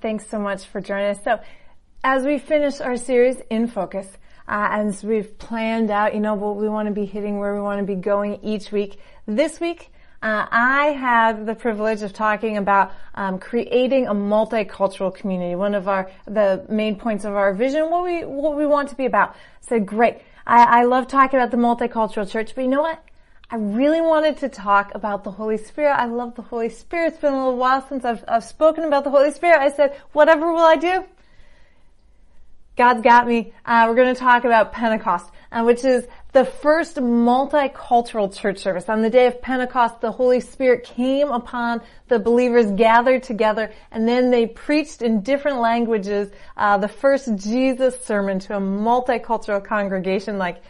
thanks 0.00 0.26
so 0.26 0.38
much 0.38 0.64
for 0.64 0.80
joining 0.80 1.10
us. 1.10 1.22
So, 1.22 1.40
as 2.02 2.24
we 2.24 2.38
finish 2.38 2.80
our 2.80 2.96
series 2.96 3.36
in 3.50 3.66
focus, 3.66 4.06
uh, 4.48 4.68
as 4.70 5.04
we've 5.04 5.38
planned 5.38 5.90
out, 5.90 6.14
you 6.14 6.20
know, 6.20 6.34
what 6.34 6.56
we 6.56 6.68
want 6.68 6.88
to 6.88 6.94
be 6.94 7.04
hitting, 7.04 7.38
where 7.38 7.54
we 7.54 7.60
want 7.60 7.78
to 7.80 7.86
be 7.86 7.94
going 7.94 8.40
each 8.42 8.72
week. 8.72 8.98
This 9.26 9.60
week, 9.60 9.92
uh, 10.22 10.46
I 10.50 10.86
have 10.86 11.46
the 11.46 11.54
privilege 11.54 12.02
of 12.02 12.12
talking 12.12 12.56
about 12.56 12.92
um, 13.14 13.38
creating 13.38 14.06
a 14.06 14.14
multicultural 14.14 15.14
community. 15.14 15.54
One 15.54 15.74
of 15.74 15.88
our 15.88 16.10
the 16.26 16.66
main 16.68 16.96
points 16.96 17.24
of 17.24 17.34
our 17.34 17.54
vision, 17.54 17.90
what 17.90 18.04
we 18.04 18.24
what 18.24 18.56
we 18.56 18.66
want 18.66 18.88
to 18.90 18.96
be 18.96 19.06
about. 19.06 19.36
So 19.60 19.78
great. 19.78 20.18
I, 20.46 20.80
I 20.80 20.84
love 20.84 21.06
talking 21.06 21.38
about 21.38 21.50
the 21.50 21.56
multicultural 21.56 22.28
church, 22.28 22.54
but 22.54 22.62
you 22.62 22.68
know 22.68 22.82
what? 22.82 23.02
I 23.52 23.56
really 23.56 24.00
wanted 24.00 24.36
to 24.38 24.48
talk 24.48 24.94
about 24.94 25.24
the 25.24 25.32
Holy 25.32 25.56
Spirit. 25.56 25.94
I 25.94 26.04
love 26.04 26.36
the 26.36 26.42
Holy 26.42 26.68
Spirit. 26.68 27.08
It's 27.08 27.18
been 27.18 27.32
a 27.32 27.36
little 27.36 27.56
while 27.56 27.84
since 27.88 28.04
I've, 28.04 28.22
I've 28.28 28.44
spoken 28.44 28.84
about 28.84 29.02
the 29.02 29.10
Holy 29.10 29.32
Spirit. 29.32 29.58
I 29.58 29.72
said, 29.72 29.96
whatever 30.12 30.52
will 30.52 30.62
I 30.62 30.76
do? 30.76 31.04
God's 32.76 33.02
got 33.02 33.26
me. 33.26 33.52
Uh, 33.66 33.86
we're 33.88 33.96
going 33.96 34.14
to 34.14 34.20
talk 34.20 34.44
about 34.44 34.72
Pentecost, 34.72 35.28
uh, 35.50 35.64
which 35.64 35.84
is 35.84 36.06
the 36.30 36.44
first 36.44 36.94
multicultural 36.96 38.32
church 38.32 38.58
service. 38.58 38.88
On 38.88 39.02
the 39.02 39.10
day 39.10 39.26
of 39.26 39.42
Pentecost, 39.42 40.00
the 40.00 40.12
Holy 40.12 40.38
Spirit 40.38 40.84
came 40.84 41.30
upon 41.30 41.82
the 42.06 42.20
believers 42.20 42.70
gathered 42.70 43.24
together, 43.24 43.72
and 43.90 44.06
then 44.06 44.30
they 44.30 44.46
preached 44.46 45.02
in 45.02 45.22
different 45.22 45.58
languages 45.58 46.30
uh, 46.56 46.78
the 46.78 46.88
first 46.88 47.34
Jesus 47.34 48.00
sermon 48.04 48.38
to 48.38 48.56
a 48.56 48.60
multicultural 48.60 49.62
congregation 49.62 50.38
like 50.38 50.62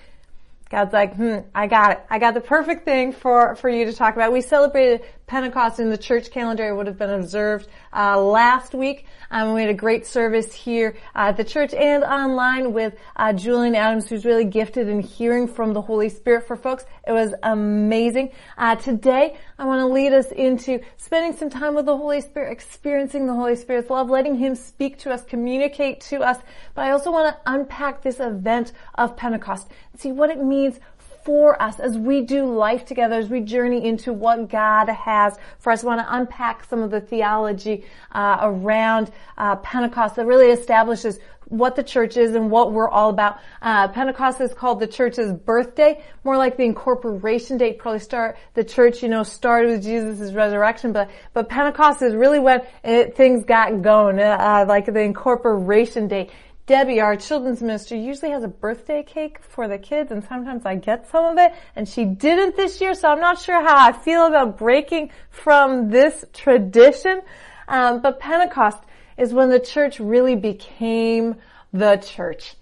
God's 0.70 0.92
like, 0.92 1.16
hmm, 1.16 1.38
I 1.52 1.66
got 1.66 1.92
it. 1.92 2.00
I 2.08 2.20
got 2.20 2.34
the 2.34 2.40
perfect 2.40 2.84
thing 2.84 3.12
for, 3.12 3.56
for 3.56 3.68
you 3.68 3.86
to 3.86 3.92
talk 3.92 4.14
about. 4.14 4.32
We 4.32 4.40
celebrated 4.40 5.02
Pentecost 5.30 5.78
in 5.78 5.90
the 5.90 5.96
church 5.96 6.32
calendar. 6.32 6.74
Would 6.74 6.88
have 6.88 6.98
been 6.98 7.10
observed, 7.10 7.68
uh, 7.92 8.20
last 8.20 8.74
week. 8.74 9.06
Um, 9.30 9.54
we 9.54 9.60
had 9.60 9.70
a 9.70 9.74
great 9.74 10.04
service 10.04 10.52
here 10.52 10.96
at 11.14 11.36
the 11.36 11.44
church 11.44 11.72
and 11.72 12.02
online 12.02 12.72
with, 12.72 12.96
uh, 13.14 13.32
Julian 13.32 13.76
Adams, 13.76 14.08
who's 14.08 14.24
really 14.24 14.44
gifted 14.44 14.88
in 14.88 14.98
hearing 14.98 15.46
from 15.46 15.72
the 15.72 15.80
Holy 15.80 16.08
Spirit 16.08 16.48
for 16.48 16.56
folks. 16.56 16.84
It 17.06 17.12
was 17.12 17.32
amazing. 17.44 18.32
Uh, 18.58 18.74
today, 18.74 19.36
I 19.56 19.66
want 19.66 19.78
to 19.78 19.86
lead 19.86 20.12
us 20.12 20.32
into 20.32 20.80
spending 20.96 21.32
some 21.36 21.48
time 21.48 21.76
with 21.76 21.86
the 21.86 21.96
Holy 21.96 22.20
Spirit, 22.22 22.50
experiencing 22.50 23.28
the 23.28 23.34
Holy 23.34 23.54
Spirit's 23.54 23.88
love, 23.88 24.10
letting 24.10 24.34
Him 24.34 24.56
speak 24.56 24.98
to 24.98 25.12
us, 25.12 25.22
communicate 25.24 26.00
to 26.10 26.22
us. 26.22 26.38
But 26.74 26.86
I 26.86 26.90
also 26.90 27.12
want 27.12 27.36
to 27.36 27.40
unpack 27.46 28.02
this 28.02 28.18
event 28.18 28.72
of 28.96 29.16
Pentecost 29.16 29.68
and 29.92 30.00
see 30.00 30.10
what 30.10 30.30
it 30.30 30.42
means 30.42 30.80
for 31.24 31.60
us 31.60 31.78
as 31.80 31.96
we 31.96 32.22
do 32.22 32.44
life 32.44 32.84
together, 32.84 33.16
as 33.16 33.28
we 33.28 33.40
journey 33.40 33.84
into 33.84 34.12
what 34.12 34.48
God 34.48 34.88
has 34.88 35.38
for 35.58 35.72
us. 35.72 35.84
I 35.84 35.86
want 35.86 36.00
to 36.00 36.14
unpack 36.14 36.64
some 36.64 36.82
of 36.82 36.90
the 36.90 37.00
theology 37.00 37.84
uh, 38.12 38.38
around 38.40 39.10
uh, 39.36 39.56
Pentecost 39.56 40.16
that 40.16 40.26
really 40.26 40.50
establishes 40.50 41.18
what 41.50 41.74
the 41.74 41.82
church 41.82 42.16
is 42.16 42.34
and 42.34 42.50
what 42.50 42.72
we're 42.72 42.88
all 42.88 43.10
about. 43.10 43.40
Uh, 43.60 43.88
Pentecost 43.88 44.40
is 44.40 44.54
called 44.54 44.78
the 44.78 44.86
church's 44.86 45.32
birthday, 45.32 46.02
more 46.24 46.36
like 46.36 46.56
the 46.56 46.62
incorporation 46.62 47.58
date. 47.58 47.78
Probably 47.78 47.98
start 47.98 48.38
the 48.54 48.62
church, 48.64 49.02
you 49.02 49.08
know, 49.08 49.24
started 49.24 49.72
with 49.72 49.82
Jesus' 49.82 50.32
resurrection, 50.32 50.92
but 50.92 51.10
but 51.34 51.48
Pentecost 51.48 52.02
is 52.02 52.14
really 52.14 52.38
when 52.38 52.62
it, 52.84 53.16
things 53.16 53.44
got 53.44 53.82
going, 53.82 54.20
uh, 54.20 54.64
like 54.68 54.86
the 54.86 55.00
incorporation 55.00 56.06
date. 56.06 56.30
Debbie, 56.70 57.00
our 57.00 57.16
children's 57.16 57.60
minister, 57.60 57.96
usually 57.96 58.30
has 58.30 58.44
a 58.44 58.48
birthday 58.48 59.02
cake 59.02 59.42
for 59.42 59.66
the 59.66 59.76
kids 59.76 60.12
and 60.12 60.22
sometimes 60.22 60.64
I 60.64 60.76
get 60.76 61.10
some 61.10 61.24
of 61.24 61.36
it 61.36 61.52
and 61.74 61.88
she 61.88 62.04
didn't 62.04 62.54
this 62.54 62.80
year 62.80 62.94
so 62.94 63.08
I'm 63.08 63.18
not 63.18 63.40
sure 63.40 63.60
how 63.60 63.76
I 63.76 63.90
feel 63.90 64.24
about 64.24 64.56
breaking 64.56 65.10
from 65.30 65.90
this 65.90 66.24
tradition. 66.32 67.22
Um, 67.66 68.00
but 68.00 68.20
Pentecost 68.20 68.78
is 69.18 69.34
when 69.34 69.50
the 69.50 69.58
church 69.58 69.98
really 69.98 70.36
became 70.36 71.34
the 71.72 71.96
church. 71.96 72.54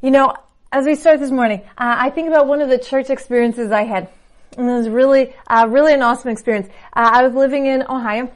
You 0.00 0.12
know, 0.12 0.36
as 0.70 0.86
we 0.86 0.94
start 0.94 1.18
this 1.18 1.32
morning, 1.32 1.62
uh, 1.76 1.96
I 1.98 2.10
think 2.10 2.28
about 2.28 2.46
one 2.46 2.60
of 2.60 2.68
the 2.68 2.78
church 2.78 3.10
experiences 3.10 3.72
I 3.72 3.82
had. 3.82 4.08
And 4.56 4.70
it 4.70 4.72
was 4.72 4.88
really, 4.88 5.34
uh, 5.48 5.66
really 5.68 5.94
an 5.94 6.02
awesome 6.02 6.30
experience. 6.30 6.68
Uh, 6.92 7.10
I 7.12 7.24
was 7.24 7.34
living 7.34 7.66
in 7.66 7.82
Ohio 7.82 8.30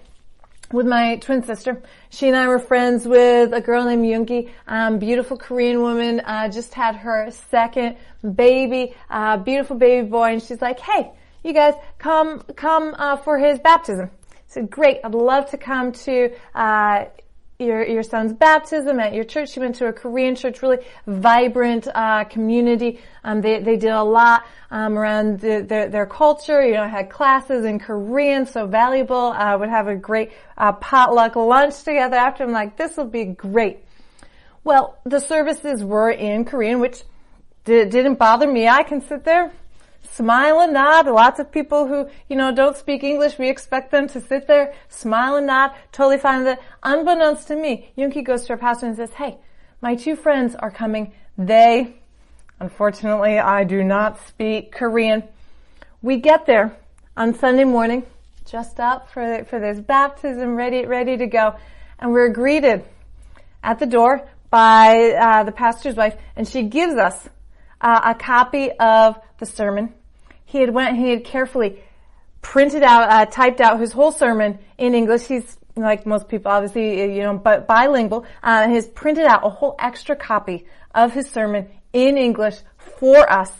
with 0.72 0.86
my 0.86 1.16
twin 1.16 1.42
sister. 1.42 1.82
She 2.10 2.28
and 2.28 2.36
I 2.36 2.48
were 2.48 2.58
friends 2.58 3.06
with 3.06 3.52
a 3.52 3.60
girl 3.60 3.84
named 3.84 4.04
Yunki, 4.04 4.50
um, 4.66 4.98
beautiful 4.98 5.36
Korean 5.36 5.80
woman, 5.80 6.20
uh, 6.20 6.48
just 6.48 6.74
had 6.74 6.96
her 6.96 7.30
second 7.50 7.96
baby, 8.34 8.94
uh, 9.10 9.36
beautiful 9.38 9.76
baby 9.76 10.08
boy, 10.08 10.32
and 10.32 10.42
she's 10.42 10.60
like, 10.60 10.80
hey, 10.80 11.12
you 11.42 11.52
guys, 11.52 11.74
come, 11.98 12.40
come, 12.56 12.94
uh, 12.96 13.16
for 13.16 13.38
his 13.38 13.58
baptism. 13.58 14.10
I 14.32 14.36
said, 14.46 14.70
great, 14.70 15.00
I'd 15.04 15.14
love 15.14 15.50
to 15.50 15.58
come 15.58 15.92
to, 15.92 16.30
uh, 16.54 17.04
your 17.62 17.86
your 17.86 18.02
son's 18.02 18.32
baptism 18.32 19.00
at 19.00 19.14
your 19.14 19.24
church. 19.24 19.50
She 19.50 19.60
went 19.60 19.76
to 19.76 19.86
a 19.86 19.92
Korean 19.92 20.34
church, 20.34 20.62
really 20.62 20.78
vibrant 21.06 21.88
uh, 21.94 22.24
community. 22.24 23.00
Um, 23.24 23.40
they 23.40 23.60
they 23.60 23.76
did 23.76 23.90
a 23.92 24.02
lot 24.02 24.44
um, 24.70 24.98
around 24.98 25.40
the, 25.40 25.62
their 25.62 25.88
their 25.88 26.06
culture. 26.06 26.64
You 26.64 26.74
know, 26.74 26.88
had 26.88 27.10
classes 27.10 27.64
in 27.64 27.78
Korean, 27.78 28.46
so 28.46 28.66
valuable. 28.66 29.32
Uh, 29.32 29.56
would 29.58 29.68
have 29.68 29.88
a 29.88 29.96
great 29.96 30.32
uh, 30.58 30.72
potluck 30.72 31.36
lunch 31.36 31.82
together 31.82 32.16
after. 32.16 32.44
I'm 32.44 32.52
like, 32.52 32.76
this 32.76 32.96
will 32.96 33.06
be 33.06 33.24
great. 33.24 33.78
Well, 34.64 34.98
the 35.04 35.18
services 35.20 35.82
were 35.82 36.10
in 36.10 36.44
Korean, 36.44 36.80
which 36.80 37.02
did, 37.64 37.90
didn't 37.90 38.14
bother 38.14 38.46
me. 38.46 38.68
I 38.68 38.82
can 38.82 39.00
sit 39.00 39.24
there 39.24 39.52
smile 40.10 40.60
and 40.60 40.72
nod. 40.72 41.06
Lots 41.06 41.38
of 41.40 41.50
people 41.50 41.86
who, 41.86 42.08
you 42.28 42.36
know, 42.36 42.52
don't 42.52 42.76
speak 42.76 43.02
English, 43.02 43.38
we 43.38 43.48
expect 43.48 43.90
them 43.90 44.08
to 44.08 44.20
sit 44.20 44.46
there, 44.46 44.74
smile 44.88 45.36
and 45.36 45.46
nod, 45.46 45.72
totally 45.92 46.18
fine 46.18 46.44
with 46.44 46.58
it. 46.58 46.64
Unbeknownst 46.82 47.48
to 47.48 47.56
me, 47.56 47.92
Yunki 47.96 48.24
goes 48.24 48.42
to 48.42 48.54
her 48.54 48.56
pastor 48.56 48.86
and 48.86 48.96
says, 48.96 49.12
hey, 49.14 49.38
my 49.80 49.94
two 49.94 50.16
friends 50.16 50.54
are 50.54 50.70
coming. 50.70 51.12
They, 51.38 51.96
unfortunately, 52.60 53.38
I 53.38 53.64
do 53.64 53.82
not 53.82 54.26
speak 54.26 54.72
Korean. 54.72 55.24
We 56.02 56.18
get 56.18 56.46
there 56.46 56.76
on 57.16 57.34
Sunday 57.34 57.64
morning, 57.64 58.04
just 58.44 58.80
up 58.80 59.10
for, 59.10 59.44
for 59.44 59.60
this 59.60 59.80
baptism, 59.80 60.56
ready, 60.56 60.84
ready 60.84 61.16
to 61.16 61.26
go. 61.26 61.56
And 61.98 62.12
we're 62.12 62.30
greeted 62.30 62.84
at 63.62 63.78
the 63.78 63.86
door 63.86 64.28
by 64.50 65.12
uh, 65.12 65.44
the 65.44 65.52
pastor's 65.52 65.94
wife, 65.94 66.16
and 66.36 66.46
she 66.46 66.64
gives 66.64 66.94
us 66.94 67.28
uh, 67.82 68.00
a 68.04 68.14
copy 68.14 68.70
of 68.72 69.18
the 69.38 69.46
sermon 69.46 69.92
he 70.52 70.60
had 70.60 70.70
went, 70.72 70.98
he 70.98 71.08
had 71.08 71.24
carefully 71.24 71.82
printed 72.42 72.82
out, 72.82 73.08
uh, 73.08 73.24
typed 73.24 73.60
out 73.60 73.80
his 73.80 73.92
whole 73.92 74.12
sermon 74.12 74.58
in 74.76 74.94
English. 74.94 75.22
He's 75.26 75.56
like 75.76 76.04
most 76.04 76.28
people, 76.28 76.52
obviously, 76.52 77.16
you 77.16 77.22
know, 77.22 77.38
but 77.38 77.66
bilingual. 77.66 78.26
Uh, 78.42 78.68
has 78.68 78.86
printed 78.86 79.24
out 79.24 79.46
a 79.46 79.48
whole 79.48 79.74
extra 79.78 80.14
copy 80.14 80.66
of 80.94 81.12
his 81.12 81.30
sermon 81.30 81.68
in 81.94 82.18
English 82.18 82.56
for 82.98 83.30
us, 83.32 83.50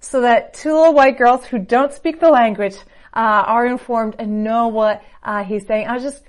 so 0.00 0.22
that 0.22 0.54
two 0.54 0.72
little 0.72 0.94
white 0.94 1.18
girls 1.18 1.44
who 1.44 1.58
don't 1.58 1.92
speak 1.92 2.18
the 2.18 2.30
language 2.30 2.76
uh, 3.12 3.44
are 3.46 3.66
informed 3.66 4.16
and 4.18 4.42
know 4.42 4.68
what 4.68 5.02
uh, 5.22 5.44
he's 5.44 5.66
saying. 5.66 5.86
I 5.86 5.92
was 5.92 6.02
just 6.02 6.22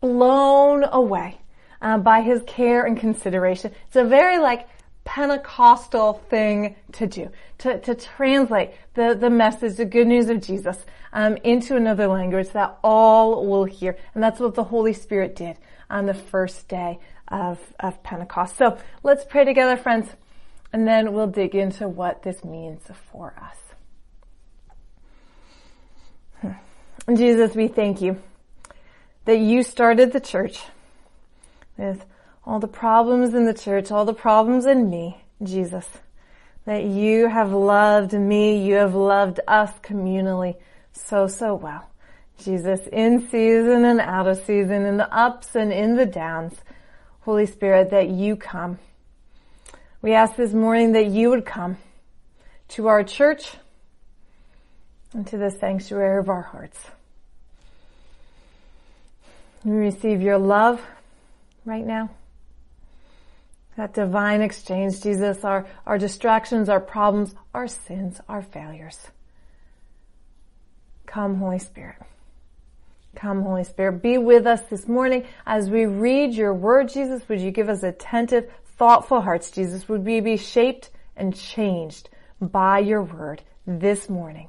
blown 0.00 0.84
away 0.84 1.38
uh, 1.80 1.98
by 1.98 2.22
his 2.22 2.42
care 2.44 2.84
and 2.84 2.98
consideration. 2.98 3.72
It's 3.86 3.96
a 3.96 4.04
very 4.04 4.38
like 4.38 4.68
Pentecostal 5.04 6.14
thing 6.30 6.76
to 6.92 7.06
do, 7.06 7.30
to, 7.58 7.80
to 7.80 7.94
translate 7.94 8.70
the, 8.94 9.16
the 9.18 9.30
message, 9.30 9.76
the 9.76 9.84
good 9.84 10.06
news 10.06 10.28
of 10.28 10.40
Jesus, 10.40 10.78
um, 11.12 11.36
into 11.44 11.76
another 11.76 12.06
language 12.06 12.50
that 12.50 12.78
all 12.82 13.46
will 13.46 13.64
hear. 13.64 13.96
And 14.14 14.22
that's 14.22 14.40
what 14.40 14.54
the 14.54 14.64
Holy 14.64 14.92
Spirit 14.92 15.34
did 15.36 15.56
on 15.90 16.06
the 16.06 16.14
first 16.14 16.68
day 16.68 16.98
of, 17.28 17.58
of 17.80 18.02
Pentecost. 18.02 18.56
So 18.56 18.78
let's 19.02 19.24
pray 19.24 19.44
together, 19.44 19.76
friends, 19.76 20.08
and 20.72 20.86
then 20.86 21.12
we'll 21.12 21.26
dig 21.26 21.54
into 21.54 21.88
what 21.88 22.22
this 22.22 22.44
means 22.44 22.82
for 23.10 23.34
us. 23.40 23.56
Hmm. 26.40 27.14
Jesus, 27.16 27.54
we 27.54 27.68
thank 27.68 28.00
you 28.00 28.20
that 29.24 29.38
you 29.38 29.62
started 29.62 30.12
the 30.12 30.20
church 30.20 30.62
with 31.76 32.04
all 32.44 32.58
the 32.58 32.68
problems 32.68 33.34
in 33.34 33.44
the 33.44 33.54
church, 33.54 33.90
all 33.90 34.04
the 34.04 34.14
problems 34.14 34.66
in 34.66 34.90
me, 34.90 35.22
Jesus, 35.42 35.88
that 36.64 36.84
you 36.84 37.28
have 37.28 37.52
loved 37.52 38.12
me, 38.12 38.64
you 38.64 38.74
have 38.74 38.94
loved 38.94 39.40
us 39.46 39.70
communally 39.82 40.56
so, 40.92 41.26
so 41.26 41.54
well. 41.54 41.88
Jesus, 42.38 42.80
in 42.92 43.20
season 43.28 43.84
and 43.84 44.00
out 44.00 44.26
of 44.26 44.38
season, 44.38 44.84
in 44.84 44.96
the 44.96 45.12
ups 45.14 45.54
and 45.54 45.72
in 45.72 45.96
the 45.96 46.06
downs, 46.06 46.54
Holy 47.20 47.46
Spirit, 47.46 47.90
that 47.90 48.08
you 48.08 48.36
come. 48.36 48.78
We 50.00 50.14
ask 50.14 50.34
this 50.34 50.52
morning 50.52 50.92
that 50.92 51.06
you 51.06 51.30
would 51.30 51.44
come 51.44 51.76
to 52.70 52.88
our 52.88 53.04
church 53.04 53.54
and 55.12 55.26
to 55.28 55.36
the 55.36 55.50
sanctuary 55.50 56.18
of 56.18 56.28
our 56.28 56.42
hearts. 56.42 56.78
We 59.64 59.76
receive 59.76 60.20
your 60.20 60.38
love 60.38 60.80
right 61.64 61.86
now. 61.86 62.10
That 63.76 63.94
divine 63.94 64.42
exchange, 64.42 65.00
Jesus, 65.02 65.44
our, 65.44 65.66
our 65.86 65.98
distractions, 65.98 66.68
our 66.68 66.80
problems, 66.80 67.34
our 67.54 67.66
sins, 67.66 68.20
our 68.28 68.42
failures. 68.42 68.98
Come, 71.06 71.36
Holy 71.36 71.58
Spirit. 71.58 71.96
Come, 73.14 73.42
Holy 73.42 73.64
Spirit, 73.64 74.02
be 74.02 74.16
with 74.18 74.46
us 74.46 74.62
this 74.62 74.88
morning 74.88 75.24
as 75.46 75.68
we 75.68 75.84
read 75.84 76.32
your 76.32 76.54
word, 76.54 76.88
Jesus. 76.88 77.28
Would 77.28 77.40
you 77.40 77.50
give 77.50 77.68
us 77.68 77.82
attentive, 77.82 78.50
thoughtful 78.78 79.20
hearts, 79.20 79.50
Jesus? 79.50 79.88
Would 79.88 80.04
we 80.04 80.20
be 80.20 80.36
shaped 80.36 80.90
and 81.16 81.36
changed 81.36 82.08
by 82.40 82.78
your 82.78 83.02
word 83.02 83.42
this 83.66 84.08
morning? 84.08 84.48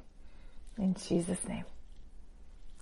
In 0.77 0.95
Jesus' 0.95 1.45
name. 1.47 1.65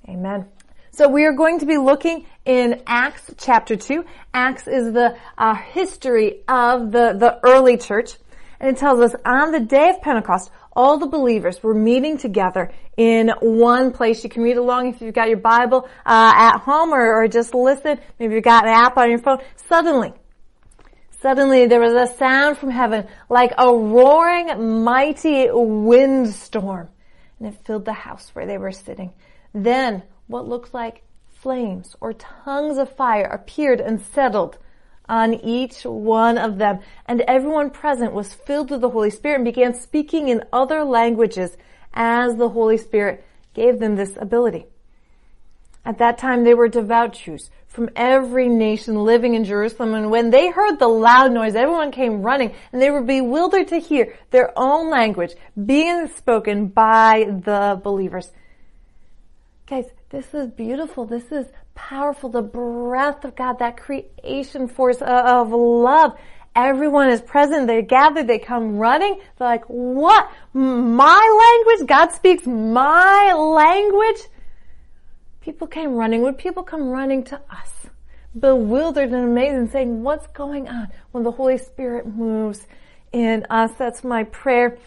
Amen. 0.08 0.46
So 0.94 1.08
we 1.08 1.24
are 1.24 1.32
going 1.32 1.60
to 1.60 1.66
be 1.66 1.78
looking 1.78 2.26
in 2.44 2.84
Acts 2.86 3.34
chapter 3.38 3.78
2. 3.78 4.04
Acts 4.34 4.68
is 4.68 4.92
the 4.92 5.18
uh, 5.38 5.56
history 5.56 6.44
of 6.50 6.92
the, 6.92 7.16
the 7.18 7.40
early 7.44 7.78
church. 7.78 8.18
And 8.60 8.76
it 8.76 8.78
tells 8.78 9.00
us 9.00 9.16
on 9.24 9.54
the 9.54 9.62
day 9.62 9.90
of 9.92 10.02
Pentecost, 10.02 10.52
all 10.74 10.98
the 10.98 11.08
believers 11.08 11.64
were 11.64 11.74
meeting 11.74 12.18
together 12.18 12.74
in 12.98 13.32
one 13.40 13.94
place. 13.94 14.22
You 14.26 14.30
can 14.30 14.44
read 14.44 14.58
along 14.58 14.90
if 14.90 15.02
you've 15.02 15.16
got 15.16 15.30
your 15.30 15.38
Bible 15.38 15.88
uh, 16.06 16.34
at 16.36 16.58
home 16.58 16.94
or, 16.94 17.24
or 17.24 17.28
just 17.30 17.54
listen. 17.54 17.98
Maybe 18.20 18.36
you've 18.36 18.44
got 18.44 18.66
an 18.66 18.74
app 18.74 18.98
on 18.98 19.10
your 19.10 19.20
phone. 19.20 19.38
Suddenly, 19.70 20.12
suddenly 21.22 21.68
there 21.68 21.80
was 21.80 21.94
a 21.94 22.14
sound 22.18 22.58
from 22.58 22.70
heaven 22.70 23.08
like 23.30 23.54
a 23.58 23.74
roaring 23.74 24.84
mighty 24.84 25.48
windstorm 25.50 26.90
and 27.40 27.48
it 27.48 27.66
filled 27.66 27.86
the 27.86 27.94
house 27.94 28.30
where 28.34 28.46
they 28.46 28.58
were 28.58 28.74
sitting. 28.74 29.14
Then 29.54 30.04
what 30.31 30.48
looked 30.48 30.74
like 30.74 31.04
flames 31.30 31.95
or 32.01 32.13
tongues 32.13 32.78
of 32.78 32.95
fire 32.95 33.25
appeared 33.25 33.81
and 33.81 34.01
settled 34.01 34.57
on 35.10 35.33
each 35.33 35.83
one 35.83 36.38
of 36.38 36.57
them. 36.57 36.80
And 37.06 37.22
everyone 37.22 37.69
present 37.69 38.13
was 38.13 38.33
filled 38.33 38.72
with 38.72 38.81
the 38.81 38.89
Holy 38.89 39.10
Spirit 39.10 39.36
and 39.36 39.45
began 39.45 39.74
speaking 39.74 40.30
in 40.30 40.44
other 40.54 40.83
languages 40.83 41.57
as 41.94 42.36
the 42.36 42.50
Holy 42.50 42.78
Spirit 42.78 43.25
gave 43.54 43.80
them 43.80 43.95
this 43.95 44.18
ability. 44.19 44.66
At 45.83 45.98
that 45.98 46.18
time 46.18 46.44
they 46.44 46.54
were 46.54 46.68
devout 46.69 47.13
Jews 47.13 47.50
from 47.68 47.89
every 47.95 48.48
nation 48.48 49.04
living 49.04 49.33
in 49.33 49.44
Jerusalem. 49.44 49.94
And 49.94 50.12
when 50.12 50.30
they 50.30 50.51
heard 50.51 50.78
the 50.78 50.88
loud 50.88 51.31
noise, 51.31 51.56
everyone 51.56 51.92
came 51.92 52.22
running 52.22 52.54
and 52.72 52.81
they 52.81 52.92
were 52.92 53.01
bewildered 53.01 53.69
to 53.69 53.80
hear 53.80 54.18
their 54.30 54.51
own 54.56 54.89
language 54.89 55.33
being 55.66 56.07
spoken 56.07 56.68
by 56.68 57.25
the 57.44 57.80
believers. 57.83 58.31
Guys, 59.71 59.85
this 60.09 60.33
is 60.33 60.47
beautiful. 60.47 61.06
This 61.06 61.31
is 61.31 61.45
powerful. 61.75 62.27
The 62.27 62.41
breath 62.41 63.23
of 63.23 63.38
God, 63.38 63.59
that 63.59 63.77
creation 63.77 64.68
force 64.68 64.97
of 65.01 65.51
love. 65.53 66.12
Everyone 66.53 67.07
is 67.07 67.21
present. 67.21 67.68
They're 67.68 67.81
gathered. 67.81 68.27
They 68.27 68.38
come 68.38 68.77
running. 68.77 69.21
They're 69.38 69.47
like, 69.47 69.63
what? 69.68 70.29
My 70.51 71.63
language? 71.63 71.88
God 71.88 72.12
speaks 72.12 72.45
my 72.45 73.31
language? 73.31 74.27
People 75.39 75.68
came 75.68 75.95
running. 75.95 76.21
Would 76.23 76.38
people 76.38 76.63
come 76.63 76.89
running 76.89 77.23
to 77.23 77.38
us? 77.50 77.71
Bewildered 78.38 79.13
and 79.13 79.23
amazed 79.23 79.56
and 79.56 79.71
saying, 79.71 80.03
what's 80.03 80.27
going 80.27 80.68
on 80.68 80.89
when 81.13 81.23
the 81.23 81.31
Holy 81.31 81.57
Spirit 81.57 82.06
moves 82.06 82.68
in 83.13 83.45
us? 83.50 83.71
That's 83.77 84.03
my 84.03 84.25
prayer. 84.25 84.77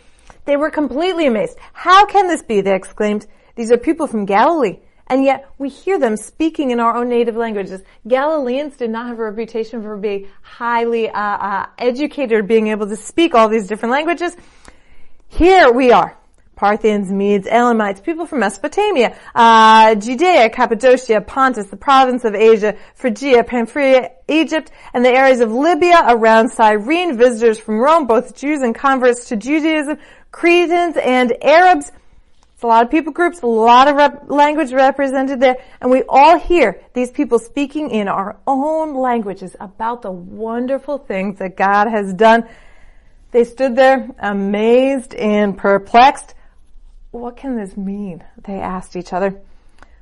They 0.44 0.58
were 0.58 0.70
completely 0.70 1.26
amazed. 1.26 1.56
How 1.72 2.04
can 2.04 2.28
this 2.28 2.42
be? 2.42 2.60
They 2.60 2.74
exclaimed. 2.74 3.26
These 3.54 3.70
are 3.70 3.76
people 3.76 4.06
from 4.06 4.24
Galilee. 4.24 4.78
And 5.06 5.22
yet 5.22 5.50
we 5.58 5.68
hear 5.68 5.98
them 5.98 6.16
speaking 6.16 6.70
in 6.70 6.80
our 6.80 6.96
own 6.96 7.08
native 7.08 7.36
languages. 7.36 7.82
Galileans 8.08 8.76
did 8.76 8.90
not 8.90 9.06
have 9.08 9.18
a 9.18 9.22
reputation 9.22 9.82
for 9.82 9.96
being 9.96 10.28
highly 10.40 11.10
uh, 11.10 11.20
uh, 11.20 11.66
educated, 11.78 12.48
being 12.48 12.68
able 12.68 12.88
to 12.88 12.96
speak 12.96 13.34
all 13.34 13.48
these 13.48 13.66
different 13.66 13.92
languages. 13.92 14.34
Here 15.28 15.70
we 15.70 15.92
are. 15.92 16.16
Parthians, 16.56 17.10
Medes, 17.10 17.48
Elamites, 17.48 18.00
people 18.00 18.26
from 18.26 18.38
Mesopotamia, 18.38 19.16
uh, 19.34 19.96
Judea, 19.96 20.48
Cappadocia, 20.50 21.20
Pontus, 21.20 21.66
the 21.66 21.76
province 21.76 22.24
of 22.24 22.34
Asia, 22.36 22.76
Phrygia, 22.94 23.42
Pamphylia, 23.42 24.12
Egypt, 24.28 24.70
and 24.94 25.04
the 25.04 25.10
areas 25.10 25.40
of 25.40 25.52
Libya 25.52 26.04
around 26.06 26.48
Cyrene, 26.50 27.18
visitors 27.18 27.58
from 27.58 27.80
Rome, 27.80 28.06
both 28.06 28.36
Jews 28.36 28.62
and 28.62 28.72
converts 28.74 29.28
to 29.28 29.36
Judaism, 29.36 29.98
Cretans 30.30 30.96
and 30.96 31.36
Arabs, 31.42 31.90
a 32.64 32.66
lot 32.66 32.82
of 32.82 32.90
people 32.90 33.12
groups, 33.12 33.42
a 33.42 33.46
lot 33.46 33.88
of 33.88 33.96
rep- 33.96 34.30
language 34.30 34.72
represented 34.72 35.38
there, 35.38 35.62
and 35.80 35.90
we 35.90 36.02
all 36.08 36.38
hear 36.38 36.80
these 36.94 37.10
people 37.10 37.38
speaking 37.38 37.90
in 37.90 38.08
our 38.08 38.38
own 38.46 38.94
languages 38.94 39.54
about 39.60 40.00
the 40.00 40.10
wonderful 40.10 40.96
things 40.96 41.38
that 41.38 41.56
God 41.56 41.88
has 41.88 42.14
done. 42.14 42.48
They 43.32 43.44
stood 43.44 43.76
there 43.76 44.08
amazed 44.18 45.14
and 45.14 45.58
perplexed. 45.58 46.34
What 47.10 47.36
can 47.36 47.56
this 47.56 47.76
mean? 47.76 48.24
They 48.44 48.58
asked 48.58 48.96
each 48.96 49.12
other. 49.12 49.38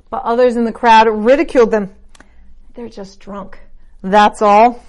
But 0.08 0.22
others 0.22 0.54
in 0.56 0.64
the 0.64 0.72
crowd 0.72 1.08
ridiculed 1.08 1.72
them. 1.72 1.92
They're 2.74 2.88
just 2.88 3.18
drunk. 3.18 3.58
That's 4.02 4.40
all 4.40 4.82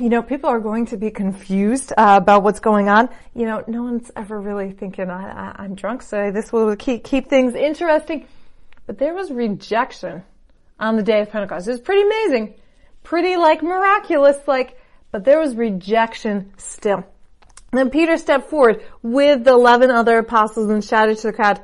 you 0.00 0.08
know, 0.08 0.22
people 0.22 0.50
are 0.50 0.60
going 0.60 0.86
to 0.86 0.96
be 0.96 1.10
confused 1.10 1.92
uh, 1.96 2.18
about 2.20 2.42
what's 2.42 2.60
going 2.60 2.88
on. 2.88 3.08
You 3.34 3.46
know, 3.46 3.64
no 3.66 3.82
one's 3.82 4.10
ever 4.16 4.40
really 4.40 4.72
thinking, 4.72 5.10
I, 5.10 5.64
am 5.64 5.74
drunk, 5.74 6.02
so 6.02 6.30
this 6.30 6.52
will 6.52 6.74
keep, 6.76 7.04
keep 7.04 7.28
things 7.28 7.54
interesting. 7.54 8.26
But 8.86 8.98
there 8.98 9.14
was 9.14 9.30
rejection 9.30 10.22
on 10.78 10.96
the 10.96 11.02
day 11.02 11.20
of 11.20 11.30
Pentecost. 11.30 11.66
It 11.68 11.72
was 11.72 11.80
pretty 11.80 12.02
amazing. 12.02 12.54
Pretty 13.02 13.36
like 13.36 13.62
miraculous, 13.62 14.36
like, 14.46 14.78
but 15.10 15.24
there 15.24 15.40
was 15.40 15.54
rejection 15.54 16.52
still. 16.56 17.04
And 17.72 17.78
then 17.78 17.90
Peter 17.90 18.16
stepped 18.16 18.48
forward 18.48 18.82
with 19.02 19.44
the 19.44 19.52
eleven 19.52 19.90
other 19.90 20.18
apostles 20.18 20.70
and 20.70 20.84
shouted 20.84 21.18
to 21.18 21.28
the 21.28 21.32
crowd, 21.32 21.60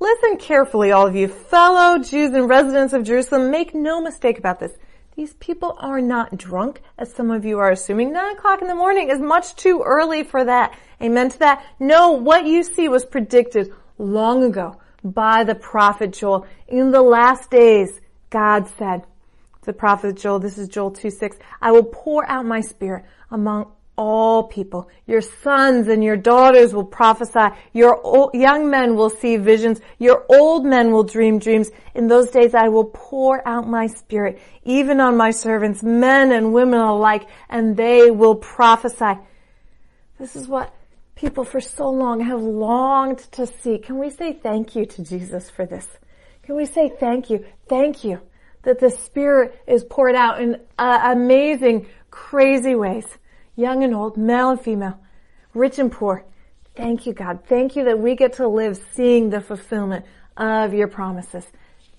Listen 0.00 0.36
carefully, 0.36 0.92
all 0.92 1.06
of 1.06 1.14
you, 1.14 1.28
fellow 1.28 1.98
Jews 1.98 2.34
and 2.34 2.48
residents 2.48 2.92
of 2.92 3.04
Jerusalem, 3.04 3.50
make 3.50 3.74
no 3.74 4.00
mistake 4.00 4.38
about 4.38 4.60
this. 4.60 4.72
These 5.16 5.34
people 5.34 5.76
are 5.78 6.00
not 6.00 6.36
drunk, 6.36 6.82
as 6.98 7.14
some 7.14 7.30
of 7.30 7.44
you 7.44 7.60
are 7.60 7.70
assuming. 7.70 8.12
Nine 8.12 8.36
o'clock 8.36 8.60
in 8.62 8.68
the 8.68 8.74
morning 8.74 9.10
is 9.10 9.20
much 9.20 9.54
too 9.54 9.82
early 9.84 10.24
for 10.24 10.44
that. 10.44 10.76
Amen 11.00 11.28
to 11.30 11.38
that. 11.38 11.64
No, 11.78 12.12
what 12.12 12.46
you 12.46 12.64
see 12.64 12.88
was 12.88 13.04
predicted 13.04 13.72
long 13.96 14.42
ago 14.42 14.80
by 15.04 15.44
the 15.44 15.54
prophet 15.54 16.14
Joel. 16.14 16.46
In 16.66 16.90
the 16.90 17.02
last 17.02 17.50
days, 17.50 18.00
God 18.30 18.66
said, 18.76 19.04
the 19.62 19.72
prophet 19.72 20.16
Joel, 20.16 20.40
this 20.40 20.58
is 20.58 20.68
Joel 20.68 20.90
2 20.90 21.10
6, 21.10 21.36
I 21.62 21.70
will 21.70 21.84
pour 21.84 22.28
out 22.28 22.44
my 22.44 22.60
spirit 22.60 23.04
among 23.30 23.70
all 23.96 24.44
people. 24.44 24.88
Your 25.06 25.20
sons 25.20 25.88
and 25.88 26.02
your 26.02 26.16
daughters 26.16 26.74
will 26.74 26.84
prophesy. 26.84 27.54
Your 27.72 28.00
old, 28.02 28.34
young 28.34 28.70
men 28.70 28.96
will 28.96 29.10
see 29.10 29.36
visions. 29.36 29.80
Your 29.98 30.24
old 30.28 30.64
men 30.64 30.92
will 30.92 31.04
dream 31.04 31.38
dreams. 31.38 31.70
In 31.94 32.08
those 32.08 32.30
days 32.30 32.54
I 32.54 32.68
will 32.68 32.90
pour 32.92 33.46
out 33.46 33.68
my 33.68 33.86
spirit, 33.86 34.40
even 34.64 35.00
on 35.00 35.16
my 35.16 35.30
servants, 35.30 35.82
men 35.82 36.32
and 36.32 36.52
women 36.52 36.80
alike, 36.80 37.28
and 37.48 37.76
they 37.76 38.10
will 38.10 38.34
prophesy. 38.34 39.18
This 40.18 40.36
is 40.36 40.48
what 40.48 40.74
people 41.14 41.44
for 41.44 41.60
so 41.60 41.88
long 41.88 42.20
have 42.20 42.42
longed 42.42 43.18
to 43.32 43.46
see. 43.46 43.78
Can 43.78 43.98
we 43.98 44.10
say 44.10 44.32
thank 44.32 44.74
you 44.74 44.86
to 44.86 45.04
Jesus 45.04 45.50
for 45.50 45.66
this? 45.66 45.86
Can 46.42 46.56
we 46.56 46.66
say 46.66 46.88
thank 46.88 47.30
you? 47.30 47.44
Thank 47.68 48.04
you 48.04 48.20
that 48.62 48.80
the 48.80 48.90
Spirit 48.90 49.60
is 49.66 49.84
poured 49.84 50.14
out 50.14 50.40
in 50.40 50.60
uh, 50.78 51.12
amazing, 51.12 51.86
crazy 52.10 52.74
ways 52.74 53.06
young 53.56 53.84
and 53.84 53.94
old, 53.94 54.16
male 54.16 54.50
and 54.50 54.60
female, 54.60 54.98
rich 55.52 55.78
and 55.78 55.90
poor. 55.90 56.24
Thank 56.74 57.06
you, 57.06 57.12
God. 57.12 57.44
Thank 57.46 57.76
you 57.76 57.84
that 57.84 57.98
we 57.98 58.16
get 58.16 58.34
to 58.34 58.48
live 58.48 58.82
seeing 58.92 59.30
the 59.30 59.40
fulfillment 59.40 60.04
of 60.36 60.74
your 60.74 60.88
promises. 60.88 61.46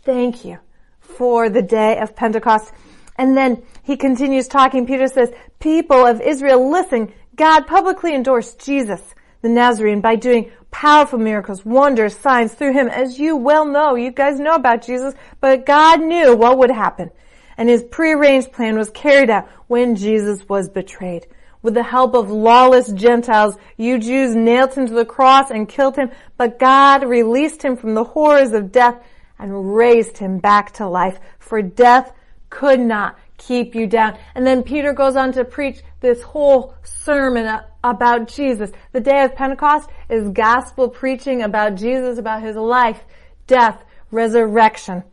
Thank 0.03 0.43
you 0.43 0.59
for 0.99 1.49
the 1.49 1.61
day 1.61 1.97
of 1.99 2.15
Pentecost. 2.15 2.73
And 3.17 3.37
then 3.37 3.63
he 3.83 3.95
continues 3.95 4.47
talking. 4.49 4.85
Peter 4.85 5.07
says, 5.07 5.31
people 5.59 6.05
of 6.05 6.19
Israel, 6.19 6.69
listen, 6.69 7.13
God 7.35 7.67
publicly 7.67 8.13
endorsed 8.13 8.63
Jesus, 8.63 9.01
the 9.41 9.47
Nazarene, 9.47 10.01
by 10.01 10.15
doing 10.15 10.51
powerful 10.71 11.19
miracles, 11.19 11.63
wonders, 11.63 12.17
signs 12.17 12.53
through 12.53 12.73
him. 12.73 12.89
As 12.89 13.17
you 13.17 13.37
well 13.37 13.65
know, 13.65 13.95
you 13.95 14.11
guys 14.11 14.39
know 14.39 14.55
about 14.55 14.85
Jesus, 14.85 15.13
but 15.39 15.65
God 15.65 16.01
knew 16.01 16.35
what 16.35 16.57
would 16.57 16.71
happen. 16.71 17.11
And 17.57 17.69
his 17.69 17.83
prearranged 17.83 18.51
plan 18.51 18.77
was 18.77 18.89
carried 18.89 19.29
out 19.29 19.47
when 19.67 19.95
Jesus 19.95 20.49
was 20.49 20.67
betrayed 20.67 21.27
with 21.65 21.73
the 21.73 21.83
help 21.83 22.13
of 22.13 22.31
lawless 22.31 22.91
Gentiles, 22.93 23.57
you 23.75 23.97
Jews 23.97 24.35
nailed 24.35 24.73
him 24.75 24.87
to 24.87 24.93
the 24.93 25.05
cross 25.05 25.49
and 25.49 25.67
killed 25.67 25.97
him, 25.97 26.11
but 26.37 26.59
God 26.59 27.03
released 27.03 27.63
him 27.63 27.75
from 27.75 27.95
the 27.95 28.03
horrors 28.03 28.53
of 28.53 28.71
death 28.71 29.03
and 29.39 29.75
raised 29.75 30.17
him 30.17 30.37
back 30.37 30.71
to 30.73 30.87
life. 30.87 31.19
For 31.39 31.61
death 31.61 32.13
could 32.49 32.79
not 32.79 33.17
keep 33.37 33.75
you 33.75 33.87
down. 33.87 34.17
And 34.33 34.45
then 34.45 34.63
Peter 34.63 34.93
goes 34.93 35.15
on 35.15 35.33
to 35.33 35.43
preach 35.43 35.81
this 35.99 36.21
whole 36.21 36.75
sermon 36.83 37.59
about 37.83 38.27
Jesus. 38.27 38.71
The 38.93 39.01
day 39.01 39.23
of 39.23 39.35
Pentecost 39.35 39.89
is 40.09 40.29
gospel 40.29 40.87
preaching 40.87 41.41
about 41.41 41.75
Jesus, 41.75 42.17
about 42.17 42.43
his 42.43 42.55
life, 42.55 43.03
death, 43.47 43.83
resurrection. 44.11 45.03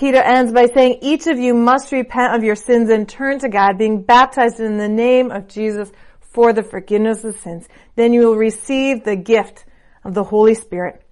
Peter 0.00 0.22
ends 0.22 0.50
by 0.50 0.64
saying, 0.64 0.98
each 1.02 1.26
of 1.26 1.38
you 1.38 1.52
must 1.52 1.92
repent 1.92 2.34
of 2.34 2.42
your 2.42 2.54
sins 2.54 2.88
and 2.88 3.06
turn 3.06 3.38
to 3.38 3.50
God, 3.50 3.76
being 3.76 4.00
baptized 4.00 4.58
in 4.58 4.78
the 4.78 4.88
name 4.88 5.30
of 5.30 5.46
Jesus 5.46 5.92
for 6.20 6.54
the 6.54 6.62
forgiveness 6.62 7.22
of 7.22 7.38
sins. 7.38 7.68
Then 7.96 8.14
you 8.14 8.26
will 8.26 8.36
receive 8.36 9.04
the 9.04 9.14
gift 9.14 9.66
of 10.02 10.14
the 10.14 10.24
Holy 10.24 10.54
Spirit. 10.54 11.02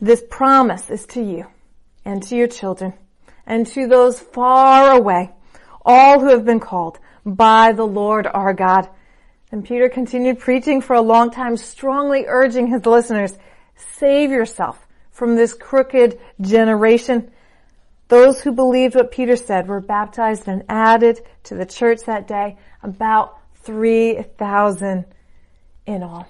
This 0.00 0.24
promise 0.30 0.88
is 0.88 1.04
to 1.08 1.22
you 1.22 1.44
and 2.06 2.22
to 2.22 2.36
your 2.36 2.48
children 2.48 2.94
and 3.46 3.66
to 3.66 3.86
those 3.86 4.18
far 4.18 4.92
away, 4.92 5.30
all 5.84 6.20
who 6.20 6.28
have 6.28 6.46
been 6.46 6.58
called 6.58 6.98
by 7.26 7.72
the 7.72 7.86
Lord 7.86 8.26
our 8.26 8.54
God. 8.54 8.88
And 9.52 9.62
Peter 9.62 9.90
continued 9.90 10.38
preaching 10.38 10.80
for 10.80 10.96
a 10.96 11.02
long 11.02 11.30
time, 11.30 11.58
strongly 11.58 12.24
urging 12.26 12.68
his 12.68 12.86
listeners, 12.86 13.36
save 13.76 14.30
yourself 14.30 14.86
from 15.20 15.36
this 15.36 15.52
crooked 15.52 16.18
generation. 16.40 17.30
Those 18.08 18.40
who 18.40 18.52
believed 18.52 18.94
what 18.94 19.10
Peter 19.10 19.36
said 19.36 19.68
were 19.68 19.82
baptized 19.82 20.48
and 20.48 20.64
added 20.66 21.20
to 21.44 21.54
the 21.54 21.66
church 21.66 22.04
that 22.06 22.26
day, 22.26 22.56
about 22.82 23.38
3,000 23.56 25.04
in 25.84 26.02
all. 26.02 26.26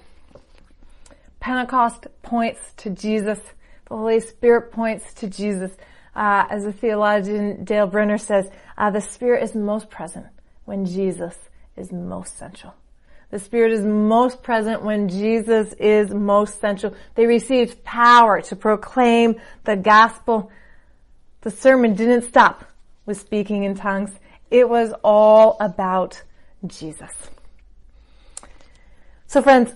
Pentecost 1.39 2.07
points 2.21 2.59
to 2.77 2.89
Jesus. 2.89 3.39
The 3.87 3.95
Holy 3.95 4.19
Spirit 4.19 4.73
points 4.73 5.13
to 5.13 5.29
Jesus. 5.29 5.71
Uh, 6.13 6.43
as 6.49 6.65
the 6.65 6.73
theologian 6.73 7.63
Dale 7.63 7.87
Bruner 7.87 8.17
says, 8.17 8.49
uh, 8.77 8.91
the 8.91 8.99
Spirit 8.99 9.41
is 9.41 9.55
most 9.55 9.89
present 9.89 10.25
when 10.65 10.83
Jesus 10.85 11.37
is 11.77 11.93
most 11.93 12.37
central. 12.37 12.73
The 13.31 13.39
Spirit 13.39 13.71
is 13.71 13.81
most 13.81 14.43
present 14.43 14.83
when 14.83 15.07
Jesus 15.07 15.73
is 15.73 16.13
most 16.13 16.59
central. 16.59 16.93
They 17.15 17.25
received 17.25 17.83
power 17.83 18.41
to 18.41 18.55
proclaim 18.57 19.35
the 19.63 19.77
gospel. 19.77 20.51
The 21.41 21.49
sermon 21.49 21.95
didn't 21.95 22.23
stop 22.23 22.65
with 23.05 23.19
speaking 23.19 23.63
in 23.63 23.75
tongues. 23.75 24.11
It 24.51 24.67
was 24.67 24.93
all 25.01 25.55
about 25.61 26.21
Jesus. 26.67 27.11
So 29.27 29.41
friends, 29.41 29.73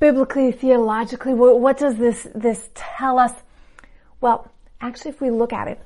biblically, 0.00 0.52
theologically, 0.52 1.34
what 1.34 1.76
does 1.76 1.96
this, 1.96 2.26
this 2.34 2.70
tell 2.74 3.18
us? 3.18 3.32
Well, 4.22 4.50
actually, 4.80 5.10
if 5.10 5.20
we 5.20 5.30
look 5.30 5.52
at 5.52 5.68
it, 5.68 5.78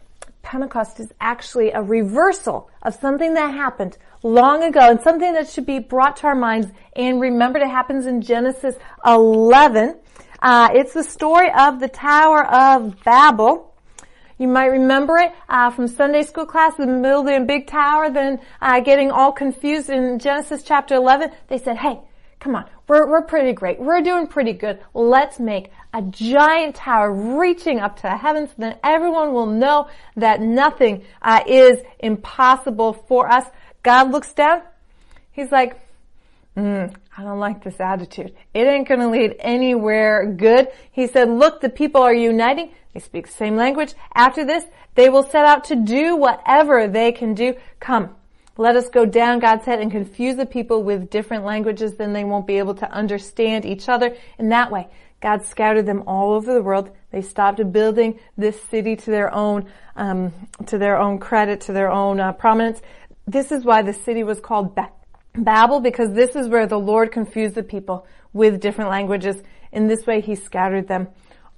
Pentecost 0.49 0.99
is 0.99 1.13
actually 1.21 1.73
a 1.73 1.83
reversal 1.83 2.71
of 2.81 2.95
something 2.95 3.35
that 3.35 3.53
happened 3.53 3.99
long 4.23 4.63
ago 4.63 4.81
and 4.81 4.99
something 4.99 5.35
that 5.35 5.47
should 5.47 5.67
be 5.67 5.79
brought 5.79 6.17
to 6.17 6.27
our 6.27 6.35
minds 6.35 6.69
and 6.97 7.21
remembered. 7.21 7.61
It 7.61 7.69
happens 7.69 8.07
in 8.07 8.23
Genesis 8.23 8.75
11. 9.05 9.99
Uh, 10.41 10.71
it's 10.73 10.95
the 10.95 11.03
story 11.05 11.53
of 11.53 11.81
the 11.81 11.89
Tower 11.89 12.47
of 12.47 12.99
Babel. 13.05 13.75
You 14.39 14.49
might 14.49 14.69
remember 14.69 15.19
it 15.19 15.33
uh, 15.51 15.69
from 15.69 15.87
Sunday 15.87 16.23
school 16.23 16.47
class, 16.47 16.77
the 16.77 16.87
building 16.87 17.43
a 17.43 17.45
big 17.45 17.67
tower, 17.67 18.09
then 18.09 18.41
uh, 18.63 18.81
getting 18.81 19.11
all 19.11 19.33
confused 19.33 19.91
in 19.91 20.19
Genesis 20.19 20.63
chapter 20.63 20.95
11. 20.95 21.31
They 21.49 21.59
said, 21.59 21.77
hey, 21.77 22.01
come 22.41 22.57
on, 22.57 22.65
we're, 22.89 23.07
we're 23.07 23.23
pretty 23.23 23.53
great. 23.53 23.79
We're 23.79 24.01
doing 24.01 24.27
pretty 24.27 24.55
good. 24.55 24.81
Let's 24.95 25.39
make 25.39 25.71
a 25.93 26.03
giant 26.03 26.77
tower 26.77 27.13
reaching 27.13 27.79
up 27.79 27.97
to 27.97 28.03
the 28.03 28.17
heavens. 28.17 28.51
Then 28.57 28.79
everyone 28.83 29.33
will 29.33 29.47
know 29.47 29.89
that 30.17 30.41
nothing 30.41 31.05
uh, 31.21 31.43
is 31.47 31.81
impossible 31.99 32.95
for 32.95 33.31
us. 33.31 33.47
God 33.83 34.11
looks 34.11 34.33
down. 34.33 34.63
He's 35.33 35.53
like, 35.53 35.79
mm, 36.57 36.93
I 37.17 37.23
don't 37.23 37.39
like 37.39 37.63
this 37.63 37.79
attitude. 37.79 38.35
It 38.55 38.67
ain't 38.67 38.89
going 38.89 39.01
to 39.01 39.09
lead 39.09 39.37
anywhere 39.39 40.27
good. 40.27 40.69
He 40.91 41.07
said, 41.07 41.29
look, 41.29 41.61
the 41.61 41.69
people 41.69 42.03
are 42.03 42.15
uniting. 42.15 42.73
They 42.95 43.01
speak 43.01 43.27
the 43.27 43.33
same 43.33 43.57
language. 43.57 43.95
After 44.15 44.45
this, 44.45 44.65
they 44.95 45.09
will 45.09 45.23
set 45.23 45.45
out 45.45 45.65
to 45.65 45.77
do 45.77 46.17
whatever 46.17 46.89
they 46.89 47.13
can 47.13 47.35
do. 47.35 47.55
Come, 47.81 48.17
let 48.59 48.75
us 48.75 48.89
go 48.89 49.07
down, 49.07 49.39
God 49.39 49.63
said, 49.65 49.79
and 49.79 49.91
confuse 49.91 50.35
the 50.35 50.45
people 50.45 50.83
with 50.83 51.11
different 51.11 51.45
languages, 51.45 51.95
then 51.95 52.13
they 52.13 52.25
won't 52.25 52.47
be 52.47 52.59
able 52.59 52.75
to 52.75 52.91
understand 52.91 53.65
each 53.65 53.89
other. 53.89 54.17
In 54.37 54.49
that 54.49 54.73
way, 54.73 54.89
God 55.21 55.45
scattered 55.45 55.87
them 55.87 56.03
all 56.09 56.33
over 56.33 56.53
the 56.53 56.63
world. 56.63 56.91
They 57.13 57.23
stopped 57.23 57.61
building 57.73 58.19
this 58.37 58.61
city 58.65 58.97
to 58.97 59.11
their 59.13 59.33
own, 59.33 59.71
um, 59.95 60.33
to 60.67 60.77
their 60.77 60.99
own 60.99 61.19
credit, 61.21 61.63
to 61.63 61.73
their 61.73 61.89
own 61.91 62.19
uh, 62.19 62.33
prominence. 62.33 62.83
This 63.29 63.53
is 63.53 63.65
why 63.65 63.83
the 63.83 63.93
city 63.93 64.25
was 64.25 64.41
called 64.41 64.75
ba- 64.75 64.91
Babel, 65.35 65.81
because 65.81 66.13
this 66.13 66.35
is 66.35 66.49
where 66.49 66.67
the 66.67 66.79
Lord 66.79 67.13
confused 67.13 67.55
the 67.55 67.63
people 67.63 68.09
with 68.33 68.61
different 68.61 68.91
languages. 68.91 69.41
In 69.71 69.87
this 69.87 70.05
way, 70.05 70.21
He 70.21 70.35
scattered 70.35 70.89
them 70.89 71.07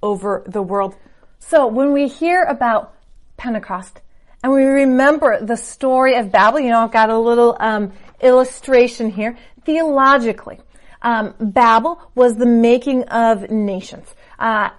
over 0.02 0.44
the 0.46 0.62
world. 0.62 0.96
So 1.38 1.66
when 1.66 1.92
we 1.92 2.08
hear 2.08 2.42
about 2.42 2.94
Pentecost, 3.38 4.02
and 4.42 4.52
we 4.52 4.64
remember 4.64 5.44
the 5.44 5.56
story 5.56 6.16
of 6.16 6.32
Babel. 6.32 6.60
You 6.60 6.70
know, 6.70 6.80
I've 6.80 6.92
got 6.92 7.10
a 7.10 7.18
little 7.18 7.56
um, 7.60 7.92
illustration 8.20 9.10
here. 9.10 9.36
Theologically, 9.64 10.60
um, 11.02 11.34
Babel 11.38 12.00
was 12.14 12.36
the 12.36 12.46
making 12.46 13.04
of 13.04 13.50
nations. 13.50 14.08
Uh, 14.38 14.70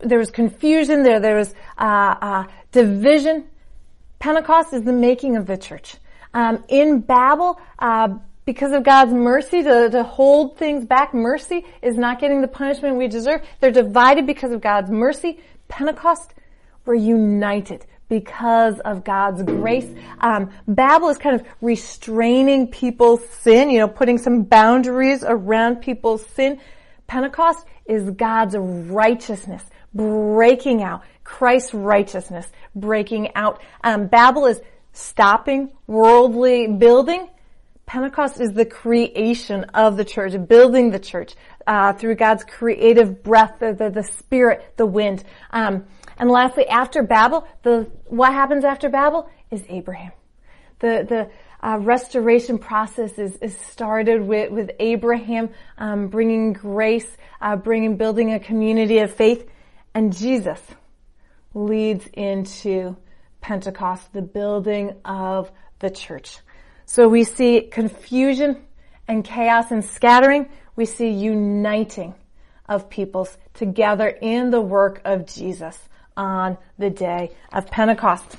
there 0.00 0.18
was 0.18 0.30
confusion. 0.30 1.02
There, 1.02 1.20
there 1.20 1.36
was 1.36 1.54
uh, 1.78 2.14
uh, 2.20 2.44
division. 2.70 3.46
Pentecost 4.18 4.74
is 4.74 4.82
the 4.82 4.92
making 4.92 5.36
of 5.36 5.46
the 5.46 5.56
church. 5.56 5.96
Um, 6.34 6.62
in 6.68 7.00
Babel, 7.00 7.58
uh, 7.78 8.08
because 8.44 8.72
of 8.72 8.82
God's 8.82 9.12
mercy 9.12 9.62
to, 9.62 9.88
to 9.90 10.02
hold 10.02 10.58
things 10.58 10.84
back, 10.84 11.14
mercy 11.14 11.64
is 11.80 11.96
not 11.96 12.20
getting 12.20 12.42
the 12.42 12.48
punishment 12.48 12.96
we 12.96 13.08
deserve. 13.08 13.40
They're 13.60 13.70
divided 13.70 14.26
because 14.26 14.52
of 14.52 14.60
God's 14.60 14.90
mercy. 14.90 15.40
Pentecost, 15.68 16.34
we're 16.84 16.94
united 16.94 17.86
because 18.08 18.78
of 18.80 19.04
God's 19.04 19.42
grace. 19.42 19.88
Um, 20.20 20.50
Babel 20.66 21.08
is 21.08 21.18
kind 21.18 21.40
of 21.40 21.46
restraining 21.60 22.68
people's 22.68 23.26
sin, 23.28 23.70
you 23.70 23.78
know, 23.78 23.88
putting 23.88 24.18
some 24.18 24.44
boundaries 24.44 25.24
around 25.26 25.76
people's 25.76 26.24
sin. 26.26 26.60
Pentecost 27.06 27.66
is 27.86 28.10
God's 28.10 28.56
righteousness 28.56 29.62
breaking 29.94 30.82
out, 30.82 31.02
Christ's 31.24 31.74
righteousness 31.74 32.46
breaking 32.74 33.34
out. 33.34 33.60
Um, 33.82 34.06
Babel 34.06 34.46
is 34.46 34.60
stopping 34.92 35.70
worldly 35.86 36.66
building. 36.66 37.28
Pentecost 37.86 38.40
is 38.40 38.52
the 38.52 38.66
creation 38.66 39.64
of 39.72 39.96
the 39.96 40.04
church, 40.04 40.34
building 40.46 40.90
the 40.90 40.98
church 40.98 41.34
uh, 41.66 41.94
through 41.94 42.16
God's 42.16 42.44
creative 42.44 43.22
breath, 43.22 43.54
the, 43.60 43.72
the, 43.72 43.90
the 43.90 44.02
Spirit, 44.02 44.74
the 44.76 44.84
wind. 44.84 45.24
Um, 45.50 45.86
and 46.18 46.30
lastly, 46.30 46.66
after 46.66 47.02
Babel, 47.02 47.46
the 47.62 47.90
what 48.06 48.32
happens 48.32 48.64
after 48.64 48.88
Babel 48.88 49.30
is 49.50 49.62
Abraham. 49.68 50.12
The 50.80 51.06
the 51.08 51.30
uh, 51.66 51.78
restoration 51.78 52.58
process 52.58 53.18
is, 53.18 53.36
is 53.36 53.56
started 53.58 54.26
with 54.26 54.50
with 54.50 54.70
Abraham 54.80 55.50
um, 55.78 56.08
bringing 56.08 56.52
grace, 56.52 57.06
uh, 57.40 57.56
bringing 57.56 57.96
building 57.96 58.32
a 58.32 58.40
community 58.40 58.98
of 58.98 59.14
faith, 59.14 59.48
and 59.94 60.16
Jesus 60.16 60.60
leads 61.54 62.06
into 62.12 62.96
Pentecost, 63.40 64.12
the 64.12 64.22
building 64.22 64.94
of 65.04 65.50
the 65.78 65.90
church. 65.90 66.38
So 66.84 67.08
we 67.08 67.22
see 67.22 67.60
confusion 67.60 68.64
and 69.06 69.24
chaos 69.24 69.70
and 69.70 69.84
scattering. 69.84 70.48
We 70.74 70.84
see 70.84 71.10
uniting 71.10 72.14
of 72.68 72.90
peoples 72.90 73.36
together 73.54 74.08
in 74.08 74.50
the 74.50 74.60
work 74.60 75.00
of 75.04 75.26
Jesus 75.26 75.78
on 76.18 76.58
the 76.78 76.90
day 76.90 77.30
of 77.52 77.66
Pentecost. 77.70 78.36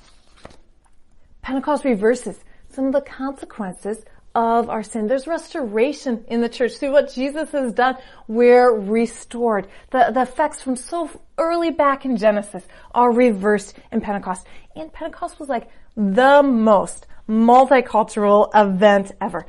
Pentecost 1.42 1.84
reverses 1.84 2.38
some 2.70 2.86
of 2.86 2.94
the 2.94 3.02
consequences 3.02 4.04
of 4.36 4.70
our 4.70 4.84
sin. 4.84 5.08
There's 5.08 5.26
restoration 5.26 6.24
in 6.28 6.42
the 6.42 6.50
church. 6.50 6.74
See 6.74 6.90
what 6.90 7.12
Jesus 7.12 7.50
has 7.52 7.74
done? 7.74 7.98
We're 8.28 8.72
restored. 8.72 9.68
The, 9.90 10.12
the 10.14 10.22
effects 10.22 10.62
from 10.62 10.76
so 10.76 11.10
early 11.38 11.72
back 11.72 12.06
in 12.06 12.18
Genesis 12.18 12.64
are 12.94 13.12
reversed 13.12 13.76
in 13.92 14.02
Pentecost. 14.02 14.46
And 14.76 14.94
Pentecost 14.94 15.40
was 15.40 15.50
like 15.50 15.70
the 15.96 16.44
most 16.44 17.08
multicultural 17.28 18.50
event 18.54 19.14
ever. 19.20 19.48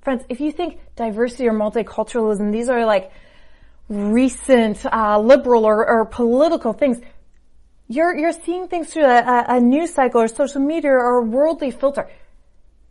Friends, 0.00 0.24
if 0.28 0.40
you 0.40 0.50
think 0.50 0.80
diversity 0.96 1.46
or 1.46 1.52
multiculturalism, 1.52 2.52
these 2.52 2.68
are 2.68 2.86
like 2.86 3.12
recent 3.88 4.84
uh, 4.86 5.18
liberal 5.18 5.64
or, 5.64 5.86
or 5.86 6.06
political 6.06 6.72
things. 6.72 6.98
You're, 7.92 8.16
you're 8.16 8.32
seeing 8.32 8.68
things 8.68 8.90
through 8.90 9.04
a, 9.04 9.44
a 9.48 9.60
news 9.60 9.92
cycle 9.92 10.22
or 10.22 10.28
social 10.28 10.62
media 10.62 10.92
or 10.92 11.18
a 11.18 11.22
worldly 11.22 11.70
filter. 11.70 12.08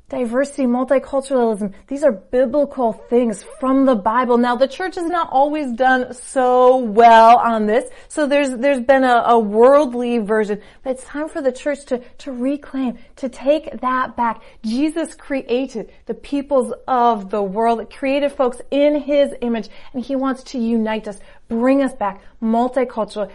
Diversity, 0.10 0.64
multiculturalism, 0.64 1.74
these 1.88 2.04
are 2.04 2.12
biblical 2.12 2.94
things 2.94 3.44
from 3.60 3.86
the 3.86 3.96
Bible. 3.96 4.38
Now 4.38 4.56
the 4.58 4.68
church 4.68 4.96
has 4.96 5.08
not 5.08 5.30
always 5.32 5.72
done 5.72 6.14
so 6.14 6.78
well 6.78 7.38
on 7.38 7.66
this, 7.66 7.90
so 8.10 8.28
there's, 8.28 8.52
there's 8.58 8.82
been 8.82 9.04
a, 9.04 9.24
a 9.26 9.40
worldly 9.40 10.20
version, 10.20 10.62
but 10.84 10.92
it's 10.92 11.06
time 11.06 11.30
for 11.30 11.42
the 11.42 11.52
church 11.52 11.86
to, 11.86 12.00
to 12.20 12.32
reclaim, 12.32 13.00
to 13.16 13.30
take 13.30 13.80
that 13.80 14.16
back. 14.16 14.44
Jesus 14.64 15.16
created 15.16 15.92
the 16.06 16.14
peoples 16.14 16.74
of 16.88 17.32
the 17.32 17.42
world, 17.42 17.90
created 17.92 18.34
folks 18.34 18.62
in 18.70 19.02
His 19.02 19.34
image, 19.42 19.70
and 19.94 20.06
He 20.06 20.16
wants 20.16 20.44
to 20.52 20.60
unite 20.60 21.08
us, 21.08 21.20
bring 21.48 21.82
us 21.82 21.94
back, 21.94 22.22
multicultural, 22.44 23.32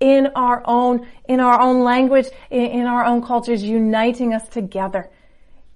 in 0.00 0.28
our 0.34 0.62
own, 0.64 1.06
in 1.28 1.40
our 1.40 1.60
own 1.60 1.82
language, 1.82 2.26
in, 2.50 2.66
in 2.66 2.86
our 2.86 3.04
own 3.04 3.22
cultures, 3.22 3.62
uniting 3.62 4.34
us 4.34 4.48
together 4.48 5.10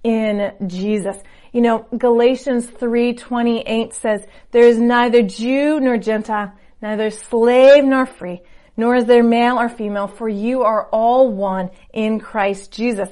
in 0.03 0.53
Jesus. 0.67 1.17
You 1.51 1.61
know, 1.61 1.85
Galatians 1.97 2.67
3:28 2.67 3.93
says, 3.93 4.25
"There 4.51 4.63
is 4.63 4.79
neither 4.79 5.21
Jew 5.21 5.79
nor 5.79 5.97
Gentile, 5.97 6.51
neither 6.81 7.09
slave 7.09 7.83
nor 7.85 8.05
free, 8.05 8.41
nor 8.75 8.95
is 8.95 9.05
there 9.05 9.23
male 9.23 9.59
or 9.59 9.69
female, 9.69 10.07
for 10.07 10.27
you 10.27 10.63
are 10.63 10.87
all 10.91 11.29
one 11.29 11.69
in 11.93 12.19
Christ 12.19 12.71
Jesus. 12.71 13.09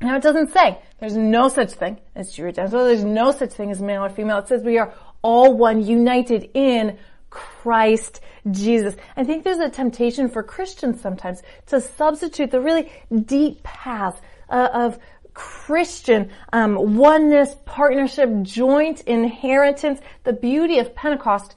Now 0.00 0.16
it 0.16 0.22
doesn't 0.22 0.52
say 0.52 0.78
there's 1.00 1.16
no 1.16 1.48
such 1.48 1.72
thing 1.72 1.98
as 2.14 2.32
Jew 2.32 2.46
or 2.46 2.52
Gentile. 2.52 2.84
There's 2.84 3.04
no 3.04 3.30
such 3.30 3.52
thing 3.52 3.70
as 3.70 3.80
male 3.80 4.04
or 4.04 4.10
female. 4.10 4.38
It 4.38 4.48
says 4.48 4.62
we 4.62 4.78
are 4.78 4.92
all 5.22 5.56
one 5.56 5.82
united 5.82 6.50
in 6.54 6.98
Christ 7.36 8.20
Jesus. 8.50 8.96
I 9.14 9.24
think 9.24 9.44
there's 9.44 9.58
a 9.58 9.68
temptation 9.68 10.30
for 10.30 10.42
Christians 10.42 11.02
sometimes 11.02 11.42
to 11.66 11.82
substitute 11.82 12.50
the 12.50 12.62
really 12.62 12.90
deep 13.26 13.62
path 13.62 14.22
uh, 14.48 14.68
of 14.72 14.98
Christian 15.34 16.30
um, 16.54 16.96
oneness, 16.96 17.54
partnership, 17.66 18.30
joint 18.40 19.02
inheritance, 19.02 20.00
the 20.24 20.32
beauty 20.32 20.78
of 20.78 20.94
Pentecost 20.94 21.54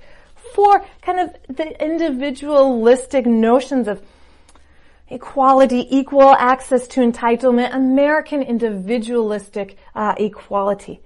for 0.53 0.83
kind 1.01 1.21
of 1.21 1.55
the 1.55 1.81
individualistic 1.81 3.25
notions 3.25 3.87
of 3.87 4.01
equality, 5.07 5.87
equal 5.89 6.35
access 6.35 6.89
to 6.89 6.99
entitlement, 6.99 7.73
American 7.73 8.41
individualistic 8.41 9.77
uh, 9.95 10.13
equality. 10.17 10.99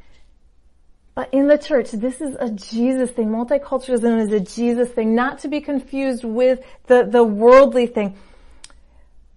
But 1.16 1.32
in 1.32 1.48
the 1.48 1.58
church, 1.58 1.92
this 1.92 2.22
is 2.22 2.36
a 2.40 2.50
Jesus 2.50 3.12
thing. 3.12 3.30
Multiculturalism 3.30 4.20
is 4.20 4.34
a 4.34 4.40
Jesus 4.40 4.90
thing, 4.90 5.14
not 5.14 5.40
to 5.40 5.48
be 5.48 5.62
confused 5.62 6.24
with 6.24 6.60
the, 6.88 7.04
the 7.04 7.24
worldly 7.24 7.86
thing. 7.86 8.16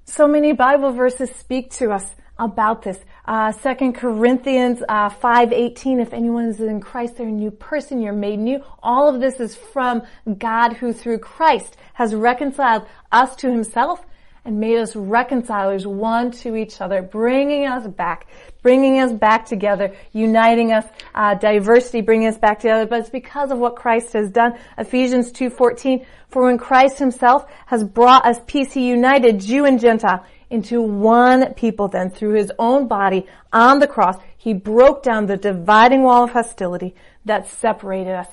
So 0.05 0.27
many 0.27 0.53
Bible 0.53 0.93
verses 0.93 1.31
speak 1.31 1.71
to 1.73 1.91
us 1.91 2.07
about 2.39 2.83
this. 2.83 2.99
Uh, 3.27 3.53
2 3.53 3.93
Corinthians 3.93 4.83
uh, 4.89 5.11
5.18, 5.11 6.01
if 6.01 6.13
anyone 6.13 6.47
is 6.47 6.61
in 6.61 6.81
Christ, 6.81 7.17
they're 7.17 7.29
a 7.29 7.31
new 7.31 7.51
person, 7.51 8.01
you're 8.01 8.13
made 8.13 8.39
new. 8.39 8.63
All 8.83 9.13
of 9.13 9.21
this 9.21 9.41
is 9.41 9.55
from 9.55 10.03
God 10.39 10.75
who 10.75 10.93
through 10.93 11.19
Christ 11.19 11.77
has 11.95 12.15
reconciled 12.15 12.87
us 13.11 13.35
to 13.37 13.51
himself 13.51 14.05
and 14.47 14.61
made 14.61 14.79
us 14.79 14.95
reconcilers 14.95 15.87
one 15.87 16.31
to 16.31 16.55
each 16.55 16.81
other, 16.81 17.03
bringing 17.03 17.67
us 17.67 17.87
back, 17.89 18.29
bringing 18.63 19.01
us 19.01 19.13
back 19.13 19.45
together, 19.45 19.95
uniting 20.13 20.73
us, 20.73 20.87
uh, 21.17 21.35
diversity, 21.35 22.01
bringing 22.01 22.29
us 22.29 22.39
back 22.39 22.61
together. 22.61 22.87
But 22.87 23.01
it's 23.01 23.11
because 23.11 23.51
of 23.51 23.59
what 23.59 23.75
Christ 23.75 24.13
has 24.13 24.31
done. 24.31 24.55
Ephesians 24.79 25.33
2:14. 25.33 26.07
For 26.29 26.45
when 26.45 26.59
Christ 26.59 26.99
Himself 26.99 27.47
has 27.67 27.83
brought 27.83 28.25
us 28.25 28.39
peace, 28.47 28.73
He 28.73 28.87
united 28.87 29.41
Jew 29.41 29.65
and 29.65 29.81
Gentile 29.81 30.25
into 30.49 30.81
one 30.81 31.55
people. 31.55 31.89
Then 31.89 32.11
through 32.11 32.35
His 32.35 32.53
own 32.59 32.87
body 32.87 33.27
on 33.53 33.81
the 33.81 33.89
cross, 33.89 34.17
He 34.37 34.55
broke 34.55 35.03
down 35.03 35.27
the 35.27 35.37
dividing 35.37 36.03
wall 36.03 36.25
of 36.25 36.31
hostility 36.31 36.95
that 37.25 37.49
separated 37.49 38.15
us. 38.15 38.29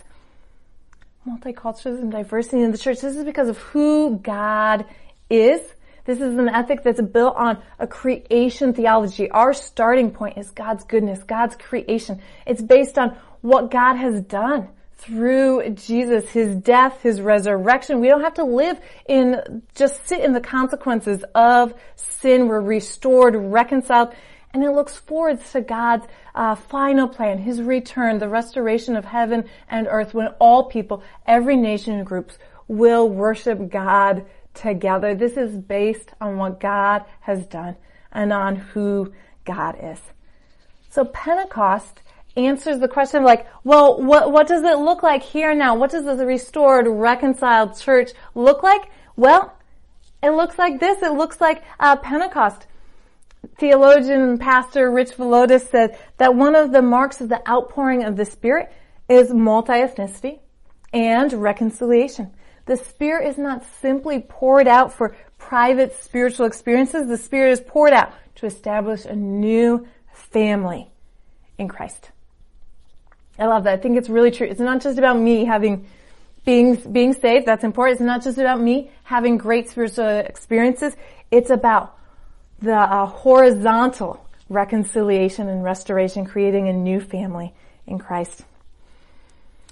Multiculturalism, 1.28 2.12
diversity 2.12 2.62
in 2.62 2.72
the 2.72 2.78
church. 2.78 3.02
This 3.02 3.16
is 3.16 3.24
because 3.24 3.48
of 3.48 3.58
who 3.58 4.18
God 4.18 4.86
is 5.30 5.73
this 6.06 6.20
is 6.20 6.36
an 6.38 6.50
ethic 6.50 6.84
that's 6.84 7.02
built 7.02 7.36
on 7.36 7.60
a 7.80 7.88
creation 7.88 8.74
theology. 8.74 9.32
Our 9.32 9.54
starting 9.54 10.12
point 10.12 10.38
is 10.38 10.50
God's 10.52 10.84
goodness, 10.84 11.24
God's 11.24 11.56
creation. 11.56 12.22
It's 12.46 12.62
based 12.62 12.98
on 12.98 13.16
what 13.42 13.72
God 13.72 13.96
has 13.96 14.22
done 14.22 14.70
through 14.98 15.70
Jesus, 15.72 16.30
His 16.30 16.56
death, 16.56 17.02
His 17.02 17.22
resurrection. 17.22 18.02
We 18.02 18.08
don't 18.08 18.22
have 18.22 18.36
to 18.36 18.44
live 18.44 18.80
in, 19.08 19.64
just 19.76 20.06
sit 20.08 20.22
in 20.22 20.34
the 20.34 20.42
consequences 20.42 21.24
of 21.36 21.74
sin. 21.96 22.48
We're 22.48 22.62
restored, 22.62 23.36
reconciled, 23.36 24.14
and 24.54 24.64
it 24.64 24.72
looks 24.72 24.96
forward 24.96 25.44
to 25.52 25.62
God's 25.62 26.06
uh, 26.36 26.56
final 26.56 27.08
plan, 27.08 27.38
His 27.38 27.62
return, 27.62 28.18
the 28.20 28.30
restoration 28.30 28.96
of 28.98 29.06
heaven 29.06 29.46
and 29.70 29.88
earth 29.90 30.14
when 30.14 30.28
all 30.40 30.66
people, 30.66 31.02
every 31.26 31.56
nation 31.56 31.94
and 31.94 32.06
groups 32.06 32.38
will 32.68 33.10
worship 33.10 33.70
God 33.70 34.26
together. 34.54 35.16
This 35.16 35.38
is 35.38 35.58
based 35.58 36.12
on 36.22 36.38
what 36.38 36.60
God 36.60 37.06
has 37.22 37.46
done 37.48 37.76
and 38.12 38.32
on 38.32 38.56
who 38.56 39.14
God 39.46 39.78
is. 39.82 40.00
So 40.90 41.06
Pentecost 41.06 42.02
answers 42.36 42.80
the 42.80 42.88
question 42.88 43.24
like, 43.24 43.48
well, 43.64 44.02
what, 44.02 44.32
what 44.32 44.48
does 44.48 44.64
it 44.64 44.78
look 44.80 45.04
like 45.04 45.24
here 45.24 45.54
now? 45.54 45.76
What 45.76 45.92
does 45.92 46.06
the 46.06 46.26
restored, 46.26 46.88
reconciled 46.88 47.80
church 47.80 48.12
look 48.36 48.64
like? 48.64 48.90
Well, 49.16 49.58
it 50.22 50.32
looks 50.32 50.58
like 50.58 50.80
this. 50.80 51.02
It 51.02 51.14
looks 51.14 51.42
like 51.42 51.64
uh, 51.80 51.96
Pentecost. 51.98 52.68
Theologian 53.60 54.22
and 54.22 54.40
pastor 54.40 54.90
Rich 54.90 55.12
Villodas 55.12 55.70
said 55.70 55.98
that 56.18 56.34
one 56.34 56.56
of 56.56 56.72
the 56.72 56.82
marks 56.82 57.20
of 57.20 57.30
the 57.30 57.48
outpouring 57.48 58.04
of 58.04 58.16
the 58.16 58.26
Spirit 58.26 58.72
is 59.10 59.34
multi-ethnicity 59.34 60.40
and 60.94 61.34
reconciliation. 61.34 62.32
The 62.66 62.78
Spirit 62.78 63.28
is 63.28 63.38
not 63.38 63.64
simply 63.82 64.20
poured 64.20 64.68
out 64.68 64.94
for 64.94 65.16
private 65.38 65.96
spiritual 66.02 66.46
experiences. 66.46 67.08
The 67.08 67.18
Spirit 67.18 67.52
is 67.52 67.62
poured 67.62 67.94
out 67.94 68.14
to 68.36 68.46
establish 68.46 69.06
a 69.06 69.16
new 69.16 69.88
family 70.14 70.90
in 71.58 71.68
Christ. 71.68 72.12
I 73.38 73.46
love 73.46 73.64
that. 73.66 73.74
I 73.74 73.78
think 73.78 73.98
it's 73.98 74.10
really 74.10 74.32
true. 74.32 74.48
It's 74.48 74.60
not 74.60 74.82
just 74.82 74.98
about 74.98 75.18
me 75.18 75.46
having 75.46 75.88
being 76.46 76.76
being 76.76 77.14
saved. 77.14 77.46
That's 77.46 77.64
important. 77.64 78.00
It's 78.00 78.06
not 78.06 78.24
just 78.24 78.38
about 78.38 78.62
me 78.62 78.92
having 79.04 79.38
great 79.38 79.70
spiritual 79.70 80.08
experiences. 80.08 80.96
It's 81.32 81.50
about 81.50 81.98
the 82.62 82.76
uh, 82.76 83.06
horizontal 83.06 84.26
reconciliation 84.50 85.50
and 85.50 85.64
restoration, 85.64 86.26
creating 86.26 86.68
a 86.70 86.74
new 86.74 87.00
family 87.00 87.54
in 87.88 87.98
Christ. 87.98 88.44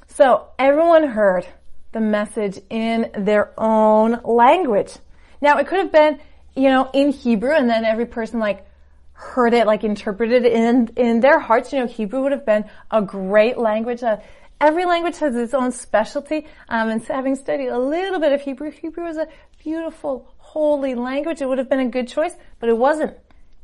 So 0.07 0.47
everyone 0.59 1.07
heard 1.07 1.45
the 1.91 2.01
message 2.01 2.59
in 2.69 3.11
their 3.17 3.53
own 3.57 4.21
language. 4.23 4.93
Now 5.41 5.57
it 5.57 5.67
could 5.67 5.79
have 5.79 5.91
been, 5.91 6.19
you 6.55 6.69
know, 6.69 6.89
in 6.93 7.11
Hebrew 7.11 7.53
and 7.53 7.69
then 7.69 7.85
every 7.85 8.05
person 8.05 8.39
like 8.39 8.65
heard 9.13 9.53
it, 9.53 9.67
like 9.67 9.83
interpreted 9.83 10.45
in, 10.45 10.89
in 10.95 11.19
their 11.19 11.39
hearts. 11.39 11.71
You 11.71 11.79
know, 11.79 11.87
Hebrew 11.87 12.23
would 12.23 12.31
have 12.31 12.45
been 12.45 12.65
a 12.89 13.01
great 13.01 13.57
language. 13.57 14.03
Uh, 14.03 14.17
every 14.59 14.85
language 14.85 15.17
has 15.19 15.35
its 15.35 15.53
own 15.53 15.71
specialty. 15.71 16.47
Um, 16.69 16.89
and 16.89 17.03
having 17.03 17.35
studied 17.35 17.67
a 17.67 17.79
little 17.79 18.19
bit 18.19 18.31
of 18.31 18.41
Hebrew, 18.41 18.71
Hebrew 18.71 19.07
is 19.07 19.17
a 19.17 19.27
beautiful, 19.63 20.33
holy 20.37 20.95
language. 20.95 21.41
It 21.41 21.47
would 21.47 21.57
have 21.57 21.69
been 21.69 21.79
a 21.79 21.89
good 21.89 22.07
choice, 22.07 22.33
but 22.59 22.69
it 22.69 22.77
wasn't 22.77 23.17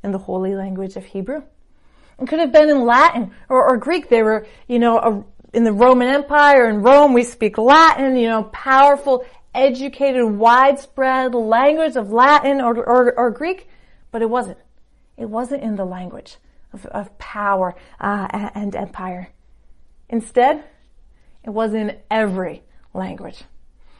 in 0.03 0.11
the 0.11 0.17
holy 0.17 0.55
language 0.55 0.95
of 0.95 1.05
Hebrew. 1.05 1.43
It 2.19 2.27
could 2.27 2.39
have 2.39 2.51
been 2.51 2.69
in 2.69 2.85
Latin 2.85 3.31
or, 3.47 3.67
or 3.67 3.77
Greek. 3.77 4.09
They 4.09 4.23
were, 4.23 4.47
you 4.67 4.79
know, 4.79 4.97
a, 4.97 5.23
in 5.53 5.63
the 5.63 5.71
Roman 5.71 6.09
Empire, 6.09 6.69
in 6.69 6.81
Rome, 6.81 7.13
we 7.13 7.23
speak 7.23 7.57
Latin, 7.57 8.17
you 8.17 8.27
know, 8.27 8.43
powerful, 8.43 9.25
educated, 9.53 10.25
widespread 10.25 11.33
language 11.33 11.95
of 11.95 12.11
Latin 12.11 12.61
or, 12.61 12.75
or, 12.77 13.17
or 13.17 13.31
Greek, 13.31 13.67
but 14.11 14.21
it 14.21 14.29
wasn't. 14.29 14.57
It 15.17 15.29
wasn't 15.29 15.63
in 15.63 15.75
the 15.75 15.85
language 15.85 16.37
of, 16.73 16.85
of 16.87 17.17
power 17.17 17.75
uh, 17.99 18.49
and 18.53 18.75
empire. 18.75 19.29
Instead, 20.09 20.63
it 21.43 21.49
was 21.49 21.73
in 21.73 21.97
every 22.11 22.63
language. 22.93 23.41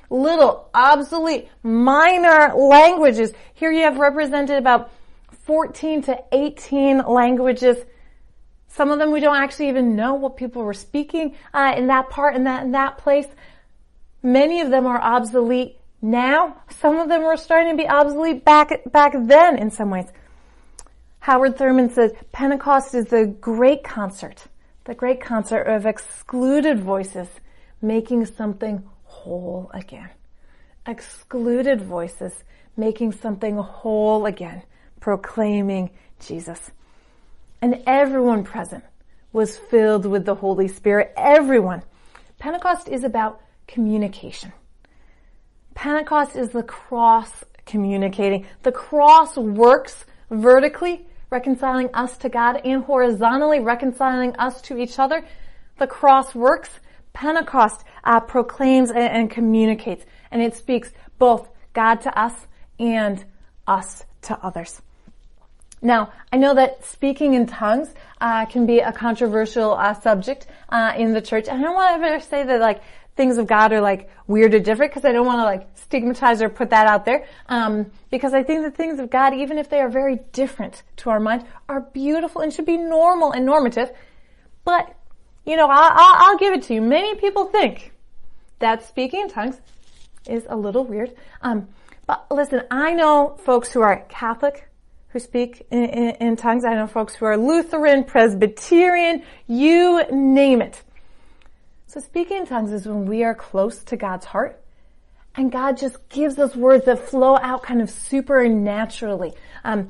Little, 0.10 0.70
obsolete, 0.74 1.50
minor 1.64 2.54
languages. 2.56 3.34
Here 3.54 3.72
you 3.72 3.82
have 3.82 3.98
represented 3.98 4.58
about 4.58 4.92
14 5.46 6.04
to 6.04 6.24
18 6.32 7.00
languages 7.00 7.78
some 8.68 8.92
of 8.92 9.00
them 9.00 9.12
we 9.12 9.20
don't 9.20 9.36
actually 9.36 9.70
even 9.70 9.96
know 9.96 10.14
what 10.14 10.38
people 10.38 10.64
were 10.64 10.74
speaking 10.74 11.36
uh, 11.54 11.74
in 11.76 11.88
that 11.88 12.10
part, 12.10 12.36
in 12.36 12.44
that 12.44 12.64
in 12.64 12.72
that 12.72 12.98
place. 12.98 13.28
Many 14.22 14.62
of 14.62 14.70
them 14.70 14.86
are 14.86 15.02
obsolete 15.02 15.78
now. 16.02 16.62
Some 16.70 16.98
of 16.98 17.10
them 17.10 17.24
were 17.24 17.38
starting 17.38 17.76
to 17.76 17.84
be 17.84 17.88
obsolete 17.88 18.44
back 18.44 18.82
back 18.92 19.14
then 19.16 19.58
in 19.58 19.72
some 19.72 19.90
ways. 19.90 20.08
Howard 21.20 21.58
Thurman 21.58 21.90
says 21.90 22.14
Pentecost 22.32 22.96
is 22.96 23.08
the 23.08 23.26
great 23.26 23.84
concert, 23.84 24.46
the 24.86 24.96
great 24.96 25.20
concert 25.20 25.64
of 25.64 25.86
excluded 25.86 26.80
voices 26.80 27.28
making 27.82 28.26
something 28.26 28.84
whole 29.04 29.70
again. 29.74 30.10
Excluded 30.86 31.82
voices 31.82 32.44
making 32.78 33.12
something 33.12 33.58
whole 33.58 34.26
again, 34.26 34.64
proclaiming 35.00 35.90
Jesus. 36.20 36.72
And 37.62 37.84
everyone 37.88 38.44
present 38.44 38.84
was 39.34 39.58
filled 39.58 40.06
with 40.06 40.26
the 40.26 40.36
Holy 40.36 40.68
Spirit. 40.68 41.14
Everyone. 41.18 41.84
Pentecost 42.40 42.88
is 42.88 43.04
about 43.04 43.42
communication. 43.68 44.54
Pentecost 45.74 46.36
is 46.36 46.50
the 46.50 46.64
cross 46.64 47.44
communicating. 47.66 48.46
The 48.64 48.72
cross 48.72 49.38
works 49.38 50.06
vertically, 50.30 51.08
reconciling 51.30 51.90
us 51.94 52.18
to 52.18 52.30
God, 52.30 52.62
and 52.64 52.84
horizontally, 52.84 53.60
reconciling 53.60 54.36
us 54.38 54.62
to 54.64 54.78
each 54.78 54.98
other. 55.00 55.24
The 55.78 55.88
cross 55.88 56.34
works. 56.34 56.70
Pentecost 57.14 57.84
uh, 58.04 58.20
proclaims 58.20 58.90
and, 58.90 59.00
and 59.00 59.32
communicates, 59.32 60.06
and 60.32 60.42
it 60.42 60.56
speaks 60.56 60.92
both 61.18 61.50
God 61.74 62.02
to 62.02 62.20
us 62.20 62.34
and 62.80 63.26
us 63.66 64.04
to 64.24 64.38
others. 64.44 64.82
Now, 65.82 66.12
I 66.32 66.38
know 66.38 66.56
that 66.56 66.86
speaking 66.86 67.34
in 67.34 67.46
tongues 67.46 67.94
uh, 68.20 68.46
can 68.46 68.66
be 68.66 68.80
a 68.80 68.92
controversial 68.92 69.74
uh, 69.74 69.94
subject 69.94 70.48
uh, 70.70 70.94
in 70.98 71.14
the 71.14 71.22
church, 71.22 71.48
I 71.48 71.62
don't 71.62 71.76
want 71.76 72.02
to 72.02 72.08
ever 72.08 72.20
say 72.20 72.44
that 72.44 72.60
like 72.60 72.82
things 73.16 73.38
of 73.38 73.48
God 73.48 73.74
are 73.74 73.82
like 73.82 74.10
weird 74.28 74.54
or 74.54 74.60
different 74.60 74.92
because 74.92 75.06
I 75.06 75.12
don't 75.12 75.26
want 75.26 75.40
to 75.40 75.44
like 75.44 75.68
stigmatize 75.76 76.42
or 76.42 76.50
put 76.50 76.70
that 76.72 76.88
out 76.88 77.06
there. 77.06 77.26
Um, 77.48 77.92
because 78.10 78.34
I 78.34 78.44
think 78.44 78.64
the 78.64 78.72
things 78.72 79.00
of 79.00 79.10
God, 79.10 79.34
even 79.34 79.58
if 79.58 79.70
they 79.70 79.80
are 79.80 79.90
very 79.90 80.20
different 80.32 80.84
to 80.98 81.10
our 81.10 81.20
mind, 81.20 81.46
are 81.70 81.82
beautiful 81.82 82.42
and 82.42 82.54
should 82.54 82.66
be 82.66 82.78
normal 82.78 83.32
and 83.32 83.46
normative. 83.46 83.92
But, 84.64 84.96
you 85.46 85.58
know, 85.58 85.68
I'll, 85.68 85.92
I'll, 85.94 86.32
I'll 86.32 86.38
give 86.38 86.54
it 86.54 86.64
to 86.64 86.74
you. 86.74 86.82
Many 86.82 87.16
people 87.16 87.46
think 87.46 87.92
that 88.60 88.84
speaking 88.84 89.22
in 89.22 89.30
tongues 89.30 89.60
is 90.28 90.46
a 90.50 90.56
little 90.56 90.84
weird. 90.84 91.16
Um, 91.42 91.68
but 92.06 92.26
listen, 92.32 92.64
I 92.72 92.94
know 92.94 93.38
folks 93.44 93.72
who 93.72 93.82
are 93.82 94.06
Catholic 94.10 94.67
who 95.18 95.24
speak 95.24 95.66
in, 95.72 95.86
in, 95.86 96.16
in 96.28 96.36
tongues. 96.36 96.64
I 96.64 96.76
know 96.76 96.86
folks 96.86 97.16
who 97.16 97.26
are 97.26 97.38
Lutheran, 97.38 98.04
Presbyterian, 98.04 99.24
you 99.48 100.04
name 100.12 100.62
it. 100.62 100.84
So 101.88 102.00
speaking 102.00 102.38
in 102.38 102.46
tongues 102.46 102.72
is 102.72 102.86
when 102.86 103.06
we 103.06 103.24
are 103.24 103.34
close 103.34 103.84
to 103.86 103.98
God's 103.98 104.26
heart 104.26 104.62
and 105.36 105.52
God 105.52 105.78
just 105.78 106.08
gives 106.10 106.38
us 106.38 106.56
words 106.56 106.86
that 106.86 107.00
flow 107.00 107.36
out 107.38 107.64
kind 107.64 107.82
of 107.82 107.90
supernaturally. 107.90 109.34
Um, 109.64 109.90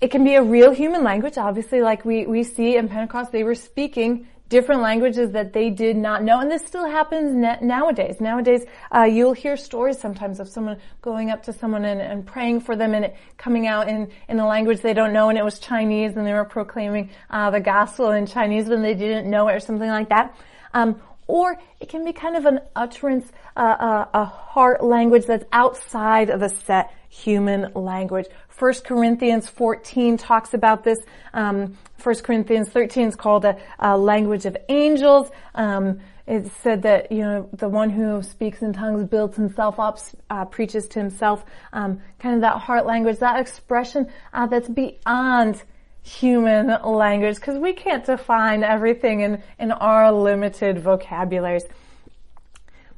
it 0.00 0.10
can 0.10 0.24
be 0.24 0.34
a 0.34 0.42
real 0.42 0.72
human 0.72 1.02
language, 1.02 1.38
obviously, 1.38 1.80
like 1.80 2.04
we, 2.04 2.26
we 2.26 2.42
see 2.42 2.76
in 2.76 2.88
Pentecost, 2.88 3.32
they 3.32 3.44
were 3.44 3.54
speaking 3.54 4.28
different 4.50 4.82
languages 4.82 5.30
that 5.30 5.52
they 5.52 5.70
did 5.70 5.96
not 5.96 6.22
know. 6.22 6.40
And 6.40 6.50
this 6.50 6.66
still 6.66 6.84
happens 6.84 7.32
nowadays. 7.62 8.20
Nowadays, 8.20 8.66
uh, 8.94 9.04
you'll 9.04 9.32
hear 9.32 9.56
stories 9.56 9.98
sometimes 9.98 10.40
of 10.40 10.48
someone 10.48 10.78
going 11.00 11.30
up 11.30 11.44
to 11.44 11.52
someone 11.52 11.84
and, 11.84 12.00
and, 12.00 12.26
praying 12.26 12.60
for 12.60 12.76
them 12.76 12.92
and 12.92 13.06
it 13.06 13.16
coming 13.38 13.66
out 13.66 13.88
in, 13.88 14.10
in 14.28 14.38
a 14.38 14.46
language 14.46 14.80
they 14.80 14.92
don't 14.92 15.12
know 15.12 15.30
and 15.30 15.38
it 15.38 15.44
was 15.44 15.58
Chinese 15.58 16.16
and 16.16 16.26
they 16.26 16.32
were 16.32 16.44
proclaiming 16.44 17.08
uh, 17.30 17.50
the 17.50 17.60
gospel 17.60 18.10
in 18.10 18.26
Chinese 18.26 18.68
when 18.68 18.82
they 18.82 18.94
didn't 18.94 19.30
know 19.30 19.48
it 19.48 19.54
or 19.54 19.60
something 19.60 19.88
like 19.88 20.10
that. 20.10 20.36
Um, 20.74 21.00
or 21.30 21.56
it 21.78 21.88
can 21.88 22.04
be 22.04 22.12
kind 22.12 22.36
of 22.36 22.44
an 22.44 22.60
utterance, 22.74 23.30
uh, 23.56 23.60
uh, 23.60 24.06
a 24.12 24.24
heart 24.24 24.82
language 24.82 25.26
that's 25.26 25.44
outside 25.52 26.28
of 26.28 26.42
a 26.42 26.48
set 26.48 26.92
human 27.08 27.72
language. 27.74 28.26
1 28.58 28.74
Corinthians 28.84 29.48
14 29.48 30.16
talks 30.16 30.54
about 30.54 30.84
this. 30.84 30.98
Um, 31.32 31.78
1 32.02 32.14
Corinthians 32.16 32.68
13 32.68 33.08
is 33.08 33.16
called 33.16 33.44
a, 33.44 33.56
a 33.78 33.96
language 33.96 34.44
of 34.44 34.56
angels. 34.68 35.30
Um, 35.54 36.00
it 36.26 36.50
said 36.62 36.82
that 36.82 37.10
you 37.10 37.22
know 37.22 37.48
the 37.52 37.68
one 37.68 37.90
who 37.90 38.22
speaks 38.22 38.62
in 38.62 38.72
tongues 38.72 39.08
builds 39.08 39.36
himself 39.36 39.80
up, 39.80 39.98
uh, 40.28 40.44
preaches 40.44 40.86
to 40.88 41.00
himself. 41.00 41.44
Um, 41.72 42.00
kind 42.18 42.36
of 42.36 42.42
that 42.42 42.58
heart 42.58 42.86
language, 42.86 43.18
that 43.18 43.40
expression 43.40 44.08
uh, 44.32 44.46
that's 44.46 44.68
beyond 44.68 45.62
human 46.02 46.82
language 46.82 47.36
because 47.36 47.58
we 47.58 47.72
can't 47.72 48.04
define 48.04 48.64
everything 48.64 49.20
in, 49.20 49.42
in 49.58 49.72
our 49.72 50.12
limited 50.12 50.78
vocabularies. 50.78 51.64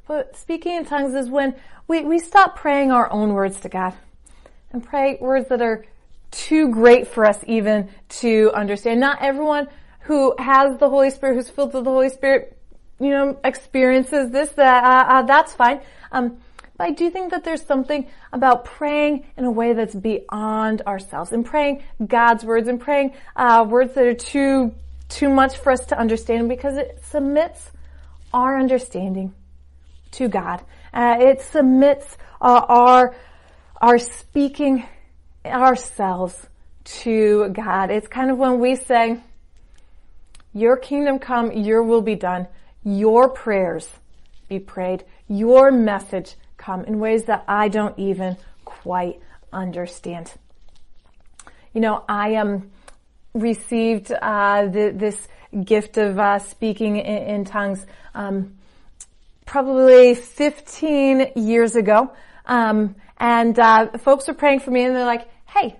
But 0.07 0.35
speaking 0.35 0.73
in 0.73 0.85
tongues 0.85 1.13
is 1.13 1.29
when 1.29 1.55
we, 1.87 2.01
we 2.01 2.19
stop 2.19 2.57
praying 2.57 2.91
our 2.91 3.11
own 3.11 3.33
words 3.33 3.59
to 3.61 3.69
God 3.69 3.93
and 4.71 4.83
pray 4.83 5.17
words 5.19 5.49
that 5.49 5.61
are 5.61 5.85
too 6.31 6.69
great 6.69 7.07
for 7.07 7.25
us 7.25 7.39
even 7.47 7.89
to 8.09 8.51
understand. 8.53 8.99
Not 8.99 9.21
everyone 9.21 9.67
who 10.01 10.35
has 10.37 10.77
the 10.79 10.89
Holy 10.89 11.09
Spirit, 11.09 11.35
who's 11.35 11.49
filled 11.49 11.73
with 11.73 11.83
the 11.83 11.89
Holy 11.89 12.09
Spirit, 12.09 12.57
you 12.99 13.09
know, 13.09 13.39
experiences 13.43 14.31
this, 14.31 14.49
that, 14.51 14.83
uh, 14.83 15.13
uh, 15.13 15.21
that's 15.23 15.53
fine. 15.53 15.81
Um, 16.11 16.37
but 16.77 16.87
I 16.87 16.91
do 16.91 17.09
think 17.09 17.31
that 17.31 17.43
there's 17.43 17.61
something 17.61 18.07
about 18.31 18.65
praying 18.65 19.25
in 19.37 19.45
a 19.45 19.51
way 19.51 19.73
that's 19.73 19.93
beyond 19.93 20.81
ourselves 20.87 21.31
and 21.31 21.45
praying 21.45 21.83
God's 22.05 22.43
words 22.43 22.67
and 22.67 22.79
praying 22.79 23.13
uh, 23.35 23.65
words 23.67 23.93
that 23.93 24.05
are 24.05 24.13
too 24.13 24.73
too 25.09 25.29
much 25.29 25.57
for 25.57 25.71
us 25.71 25.85
to 25.87 25.99
understand 25.99 26.49
because 26.49 26.75
it 26.75 26.99
submits 27.03 27.69
our 28.33 28.59
understanding 28.59 29.33
to 30.11 30.27
God. 30.27 30.61
Uh, 30.91 31.17
it 31.19 31.41
submits 31.41 32.17
uh, 32.41 32.65
our 32.67 33.15
our 33.79 33.99
speaking 33.99 34.85
ourselves 35.45 36.47
to 36.85 37.49
God. 37.49 37.91
It's 37.91 38.07
kind 38.07 38.31
of 38.31 38.37
when 38.39 38.59
we 38.59 38.75
say, 38.75 39.19
"Your 40.53 40.77
kingdom 40.77 41.19
come, 41.19 41.51
Your 41.51 41.83
will 41.83 42.01
be 42.01 42.15
done. 42.15 42.47
Your 42.83 43.29
prayers 43.29 43.87
be 44.49 44.57
prayed. 44.59 45.05
Your 45.27 45.71
message 45.71 46.35
come 46.63 46.85
in 46.85 46.99
ways 46.99 47.25
that 47.25 47.43
I 47.47 47.67
don't 47.67 47.97
even 47.99 48.37
quite 48.63 49.19
understand. 49.51 50.31
You 51.73 51.81
know, 51.81 52.03
I 52.07 52.35
um, 52.35 52.71
received 53.33 54.11
uh, 54.11 54.67
the, 54.67 54.93
this 54.95 55.27
gift 55.63 55.97
of 55.97 56.17
uh, 56.17 56.39
speaking 56.39 56.97
in, 56.97 57.23
in 57.35 57.45
tongues 57.45 57.85
um, 58.15 58.55
probably 59.45 60.15
15 60.15 61.33
years 61.35 61.75
ago. 61.75 62.13
Um, 62.45 62.95
and 63.17 63.57
uh, 63.59 63.97
folks 63.97 64.27
were 64.27 64.33
praying 64.33 64.59
for 64.59 64.71
me 64.71 64.83
and 64.83 64.95
they're 64.95 65.05
like, 65.05 65.27
hey, 65.45 65.77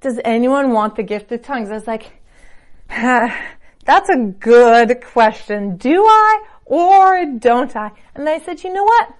does 0.00 0.18
anyone 0.24 0.72
want 0.72 0.96
the 0.96 1.02
gift 1.02 1.30
of 1.32 1.42
tongues? 1.42 1.70
I 1.70 1.74
was 1.74 1.86
like, 1.86 2.10
that's 2.88 4.08
a 4.08 4.16
good 4.18 5.02
question. 5.04 5.76
Do 5.76 6.04
I 6.04 6.44
or 6.64 7.26
don't 7.38 7.74
I? 7.76 7.92
And 8.14 8.26
they 8.26 8.40
said, 8.40 8.64
you 8.64 8.72
know 8.72 8.84
what? 8.84 9.14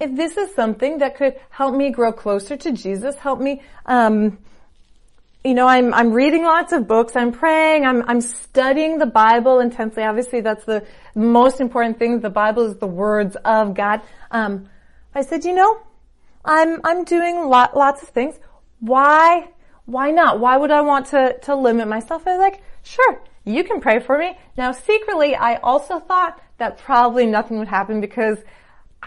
If 0.00 0.14
this 0.16 0.36
is 0.36 0.54
something 0.54 0.98
that 0.98 1.16
could 1.16 1.38
help 1.50 1.74
me 1.74 1.90
grow 1.90 2.12
closer 2.12 2.56
to 2.56 2.72
Jesus, 2.72 3.16
help 3.16 3.40
me, 3.40 3.62
um, 3.86 4.38
you 5.44 5.54
know, 5.54 5.66
I'm, 5.66 5.92
I'm 5.94 6.12
reading 6.12 6.44
lots 6.44 6.72
of 6.72 6.86
books, 6.86 7.16
I'm 7.16 7.32
praying, 7.32 7.84
I'm, 7.84 8.02
I'm 8.08 8.20
studying 8.20 8.98
the 8.98 9.06
Bible 9.06 9.60
intensely. 9.60 10.02
Obviously 10.02 10.40
that's 10.40 10.64
the 10.64 10.86
most 11.14 11.60
important 11.60 11.98
thing. 11.98 12.20
The 12.20 12.30
Bible 12.30 12.66
is 12.66 12.76
the 12.76 12.86
words 12.86 13.36
of 13.44 13.74
God. 13.74 14.02
Um, 14.30 14.68
I 15.14 15.22
said, 15.22 15.44
you 15.44 15.54
know, 15.54 15.80
I'm, 16.44 16.80
I'm 16.84 17.04
doing 17.04 17.48
lot, 17.48 17.76
lots 17.76 18.02
of 18.02 18.08
things. 18.10 18.36
Why, 18.80 19.48
why 19.86 20.10
not? 20.10 20.38
Why 20.38 20.56
would 20.56 20.70
I 20.70 20.82
want 20.82 21.06
to, 21.06 21.38
to 21.42 21.56
limit 21.56 21.88
myself? 21.88 22.26
I 22.26 22.36
was 22.36 22.40
like, 22.40 22.62
sure, 22.82 23.22
you 23.44 23.64
can 23.64 23.80
pray 23.80 23.98
for 23.98 24.18
me. 24.18 24.38
Now 24.56 24.72
secretly, 24.72 25.34
I 25.34 25.56
also 25.56 25.98
thought 25.98 26.40
that 26.58 26.78
probably 26.78 27.26
nothing 27.26 27.58
would 27.58 27.68
happen 27.68 28.00
because 28.00 28.38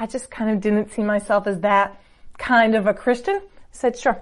I 0.02 0.08
just 0.08 0.32
kind 0.32 0.50
of 0.50 0.62
didn't 0.62 0.92
see 0.92 1.04
myself 1.04 1.46
as 1.46 1.60
that 1.60 2.02
kind 2.40 2.74
of 2.74 2.88
a 2.88 2.94
Christian. 2.94 3.36
I 3.36 3.50
said, 3.72 3.96
sure, 3.96 4.20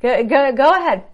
go, 0.00 0.24
go, 0.24 0.52
go 0.52 0.70
ahead. 0.70 1.04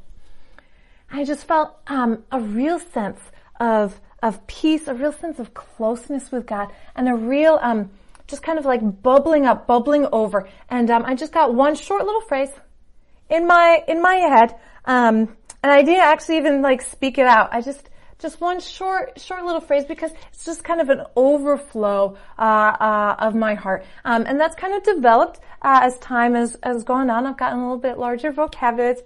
I 1.11 1.25
just 1.25 1.49
felt 1.49 1.77
um, 1.89 2.23
a 2.31 2.39
real 2.39 2.79
sense 2.79 3.19
of 3.59 4.01
of 4.23 4.47
peace, 4.47 4.87
a 4.87 4.95
real 4.95 5.11
sense 5.13 5.41
of 5.41 5.53
closeness 5.53 6.31
with 6.31 6.47
God, 6.47 6.69
and 6.95 7.09
a 7.09 7.15
real 7.15 7.59
um, 7.61 7.91
just 8.29 8.45
kind 8.45 8.57
of 8.57 8.65
like 8.65 9.03
bubbling 9.03 9.47
up, 9.47 9.67
bubbling 9.67 10.07
over. 10.13 10.49
And 10.71 10.89
um, 10.93 11.05
I 11.05 11.17
just 11.17 11.33
got 11.33 11.53
one 11.53 11.75
short 11.75 12.05
little 12.05 12.23
phrase 12.23 12.51
in 13.29 13.49
my 13.49 13.83
in 13.89 14.01
my 14.01 14.15
head, 14.15 14.55
um, 14.85 15.37
and 15.61 15.73
I 15.73 15.83
didn't 15.83 16.05
actually 16.05 16.37
even 16.37 16.63
like 16.63 16.83
speak 16.83 17.19
it 17.19 17.27
out. 17.27 17.49
I 17.53 17.61
just 17.61 17.91
just 18.19 18.41
one 18.41 18.61
short, 18.61 19.21
short 19.21 19.45
little 19.45 19.61
phrase 19.61 19.85
because 19.85 20.13
it's 20.33 20.45
just 20.45 20.65
kind 20.65 20.81
of 20.81 20.89
an 20.89 21.03
overflow 21.17 22.17
uh, 22.39 22.43
uh, 22.43 23.17
of 23.19 23.35
my 23.35 23.55
heart, 23.55 23.85
um, 24.05 24.25
and 24.27 24.41
that's 24.41 24.55
kind 24.55 24.75
of 24.75 24.83
developed 24.83 25.41
uh, 25.63 25.81
as 25.83 25.99
time 25.99 26.35
has 26.35 26.57
has 26.63 26.85
gone 26.85 27.11
on. 27.11 27.27
I've 27.27 27.37
gotten 27.37 27.59
a 27.59 27.63
little 27.63 27.79
bit 27.79 27.99
larger 27.99 28.33
vocabulary. 28.33 28.93
It's 28.93 29.03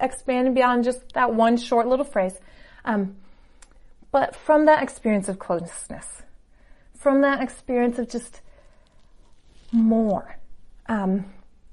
expanded 0.00 0.54
beyond 0.54 0.84
just 0.84 1.00
that 1.14 1.34
one 1.34 1.56
short 1.56 1.86
little 1.86 2.04
phrase. 2.04 2.38
Um, 2.84 3.16
but 4.12 4.34
from 4.34 4.66
that 4.66 4.82
experience 4.82 5.28
of 5.28 5.38
closeness, 5.38 6.22
from 6.98 7.20
that 7.20 7.42
experience 7.42 7.98
of 7.98 8.08
just 8.08 8.40
more, 9.72 10.36
um, 10.86 11.26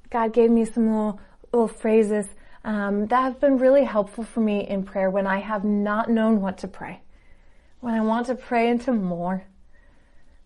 God 0.10 0.34
gave 0.34 0.52
me 0.52 0.65
some 0.65 0.88
little 0.88 1.19
little 1.52 1.67
phrases 1.67 2.28
um, 2.63 3.08
that 3.08 3.22
have 3.22 3.39
been 3.39 3.58
really 3.58 3.84
helpful 3.84 4.24
for 4.24 4.39
me 4.39 4.67
in 4.67 4.84
prayer 4.84 5.10
when 5.10 5.28
I 5.28 5.39
have 5.39 5.63
not 5.63 6.10
known 6.10 6.41
what 6.41 6.60
to 6.60 6.67
pray, 6.67 7.02
when 7.80 7.93
I 7.93 8.02
want 8.02 8.28
to 8.28 8.36
pray 8.36 8.70
into 8.70 8.91
more, 8.91 9.43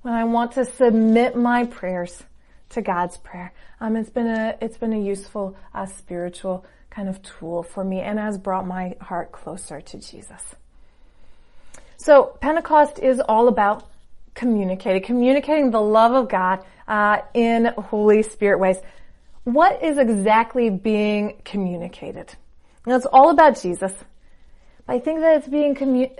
when 0.01 0.13
I 0.13 0.23
want 0.23 0.53
to 0.53 0.65
submit 0.65 1.35
my 1.35 1.65
prayers 1.65 2.23
to 2.69 2.81
God's 2.81 3.17
prayer. 3.17 3.53
Um, 3.79 3.95
it's 3.95 4.09
been 4.09 4.27
a 4.27 4.57
it's 4.61 4.77
been 4.77 4.93
a 4.93 4.99
useful 4.99 5.55
uh, 5.73 5.85
spiritual 5.85 6.65
kind 6.89 7.07
of 7.09 7.21
tool 7.21 7.63
for 7.63 7.83
me 7.83 8.01
and 8.01 8.19
has 8.19 8.37
brought 8.37 8.67
my 8.67 8.95
heart 9.01 9.31
closer 9.31 9.81
to 9.81 9.97
Jesus. 9.97 10.55
So 11.97 12.37
Pentecost 12.41 12.99
is 12.99 13.19
all 13.19 13.47
about 13.47 13.87
communicating, 14.33 15.03
communicating 15.03 15.71
the 15.71 15.81
love 15.81 16.13
of 16.13 16.29
God 16.29 16.63
uh, 16.87 17.19
in 17.33 17.65
Holy 17.65 18.23
Spirit 18.23 18.59
ways 18.59 18.77
what 19.43 19.83
is 19.83 19.97
exactly 19.97 20.69
being 20.69 21.41
communicated? 21.43 22.33
Now 22.85 22.95
it's 22.95 23.07
all 23.07 23.29
about 23.29 23.61
Jesus. 23.61 23.93
But 24.85 24.95
I 24.95 24.99
think 24.99 25.21
that 25.21 25.37
it's 25.37 25.47
being 25.47 25.75
commu- 25.75 26.15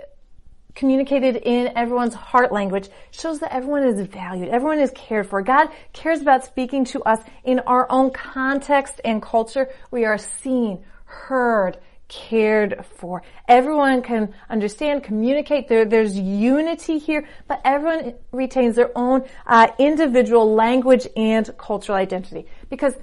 communicated 0.74 1.36
in 1.36 1.76
everyone's 1.76 2.14
heart 2.14 2.52
language 2.52 2.88
shows 3.10 3.40
that 3.40 3.52
everyone 3.52 3.84
is 3.84 4.00
valued. 4.06 4.48
Everyone 4.48 4.78
is 4.78 4.90
cared 4.94 5.28
for. 5.28 5.42
God 5.42 5.68
cares 5.92 6.20
about 6.20 6.44
speaking 6.44 6.84
to 6.86 7.02
us 7.02 7.20
in 7.44 7.60
our 7.60 7.90
own 7.90 8.10
context 8.10 9.00
and 9.04 9.22
culture. 9.22 9.68
We 9.90 10.04
are 10.04 10.18
seen, 10.18 10.84
heard, 11.04 11.78
cared 12.08 12.84
for. 12.96 13.22
Everyone 13.48 14.02
can 14.02 14.34
understand, 14.50 15.02
communicate. 15.02 15.68
There, 15.68 15.84
there's 15.84 16.18
unity 16.18 16.98
here, 16.98 17.26
but 17.48 17.60
everyone 17.64 18.14
retains 18.32 18.76
their 18.76 18.90
own 18.96 19.24
uh, 19.46 19.68
individual 19.78 20.54
language 20.54 21.06
and 21.16 21.50
cultural 21.56 21.96
identity. 21.96 22.46
Because 22.68 22.94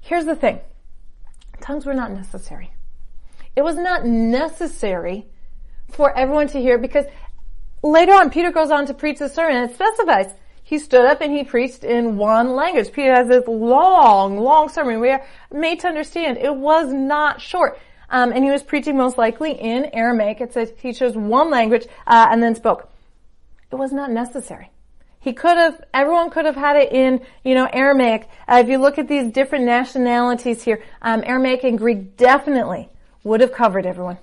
here's 0.00 0.24
the 0.24 0.36
thing. 0.36 0.60
Tongues 1.60 1.86
were 1.86 1.94
not 1.94 2.10
necessary. 2.10 2.72
It 3.56 3.62
was 3.62 3.76
not 3.76 4.04
necessary 4.04 5.26
for 5.90 6.16
everyone 6.16 6.48
to 6.48 6.60
hear 6.60 6.78
because 6.78 7.04
later 7.82 8.12
on 8.12 8.30
Peter 8.30 8.50
goes 8.50 8.70
on 8.70 8.86
to 8.86 8.94
preach 8.94 9.18
the 9.18 9.28
sermon 9.28 9.56
and 9.56 9.70
it 9.70 9.74
specifies 9.74 10.32
he 10.62 10.78
stood 10.78 11.04
up 11.04 11.20
and 11.20 11.32
he 11.32 11.42
preached 11.42 11.82
in 11.82 12.16
one 12.16 12.54
language. 12.54 12.92
Peter 12.92 13.12
has 13.12 13.26
this 13.26 13.46
long, 13.48 14.38
long 14.38 14.68
sermon. 14.68 15.00
We 15.00 15.10
are 15.10 15.26
made 15.50 15.80
to 15.80 15.88
understand 15.88 16.38
it 16.38 16.54
was 16.54 16.92
not 16.92 17.40
short. 17.40 17.76
Um, 18.08 18.32
and 18.32 18.44
he 18.44 18.50
was 18.50 18.62
preaching 18.62 18.96
most 18.96 19.18
likely 19.18 19.52
in 19.52 19.86
Aramaic. 19.92 20.40
It 20.40 20.52
says 20.52 20.72
he 20.76 20.92
chose 20.92 21.16
one 21.16 21.50
language 21.50 21.86
uh, 22.06 22.28
and 22.30 22.40
then 22.40 22.54
spoke. 22.54 22.88
It 23.72 23.76
was 23.76 23.92
not 23.92 24.12
necessary. 24.12 24.70
He 25.20 25.34
could 25.34 25.58
have, 25.58 25.82
everyone 25.92 26.30
could 26.30 26.46
have 26.46 26.56
had 26.56 26.76
it 26.76 26.92
in, 26.92 27.20
you 27.44 27.54
know, 27.54 27.68
Aramaic. 27.70 28.26
Uh, 28.48 28.62
if 28.64 28.68
you 28.68 28.78
look 28.78 28.98
at 28.98 29.06
these 29.06 29.30
different 29.30 29.66
nationalities 29.66 30.62
here, 30.62 30.82
um, 31.02 31.22
Aramaic 31.24 31.62
and 31.62 31.76
Greek 31.76 32.16
definitely 32.16 32.88
would 33.22 33.42
have 33.42 33.52
covered 33.52 33.84
everyone. 33.84 34.16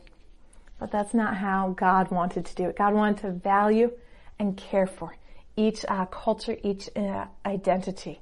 But 0.79 0.91
that's 0.91 1.13
not 1.13 1.37
how 1.37 1.69
God 1.77 2.09
wanted 2.09 2.45
to 2.45 2.55
do 2.55 2.69
it. 2.69 2.75
God 2.75 2.95
wanted 2.95 3.17
to 3.21 3.31
value 3.31 3.91
and 4.39 4.57
care 4.57 4.87
for 4.87 5.15
each 5.55 5.85
uh, 5.87 6.05
culture, 6.07 6.57
each 6.63 6.89
uh, 6.95 7.25
identity, 7.45 8.19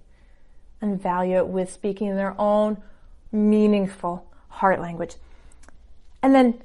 and 0.82 1.02
value 1.02 1.38
it 1.38 1.48
with 1.48 1.72
speaking 1.72 2.14
their 2.16 2.36
own 2.40 2.82
meaningful 3.32 4.26
heart 4.50 4.82
language. 4.82 5.16
And 6.22 6.36
then 6.36 6.62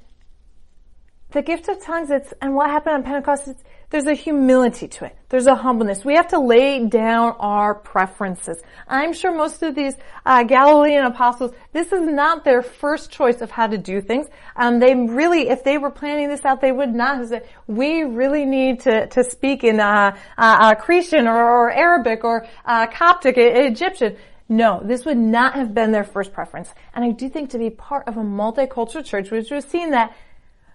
the 1.31 1.41
gift 1.41 1.69
of 1.69 1.81
tongues, 1.81 2.09
it's, 2.09 2.33
and 2.41 2.55
what 2.55 2.69
happened 2.69 2.95
on 2.95 3.03
Pentecost, 3.03 3.47
it's, 3.47 3.63
there's 3.91 4.07
a 4.07 4.13
humility 4.13 4.87
to 4.87 5.05
it. 5.05 5.15
There's 5.27 5.47
a 5.47 5.55
humbleness. 5.55 6.05
We 6.05 6.15
have 6.15 6.29
to 6.29 6.39
lay 6.39 6.85
down 6.87 7.35
our 7.39 7.75
preferences. 7.75 8.57
I'm 8.87 9.11
sure 9.11 9.35
most 9.35 9.61
of 9.63 9.75
these 9.75 9.95
uh, 10.25 10.43
Galilean 10.43 11.05
apostles, 11.05 11.51
this 11.73 11.91
is 11.91 12.01
not 12.01 12.45
their 12.45 12.61
first 12.61 13.11
choice 13.11 13.41
of 13.41 13.51
how 13.51 13.67
to 13.67 13.77
do 13.77 14.01
things. 14.01 14.27
Um, 14.55 14.79
they 14.79 14.95
really, 14.95 15.49
if 15.49 15.65
they 15.65 15.77
were 15.77 15.91
planning 15.91 16.29
this 16.29 16.45
out, 16.45 16.61
they 16.61 16.71
would 16.71 16.93
not 16.93 17.17
have 17.17 17.27
said, 17.27 17.49
"We 17.67 18.03
really 18.03 18.45
need 18.45 18.79
to 18.81 19.07
to 19.07 19.23
speak 19.25 19.65
in 19.65 19.81
uh, 19.81 20.17
uh, 20.37 20.75
Cretan 20.75 21.27
or, 21.27 21.35
or, 21.35 21.71
Arabic 21.71 22.23
or 22.23 22.47
uh, 22.65 22.87
Coptic, 22.87 23.35
Egyptian." 23.37 24.15
No, 24.47 24.81
this 24.83 25.05
would 25.05 25.17
not 25.17 25.55
have 25.55 25.73
been 25.73 25.91
their 25.91 26.03
first 26.03 26.33
preference. 26.33 26.69
And 26.93 27.05
I 27.05 27.11
do 27.11 27.29
think 27.29 27.51
to 27.51 27.57
be 27.57 27.69
part 27.69 28.07
of 28.07 28.17
a 28.17 28.21
multicultural 28.21 29.05
church, 29.05 29.31
which 29.31 29.51
we've 29.51 29.63
seen 29.63 29.91
that 29.91 30.15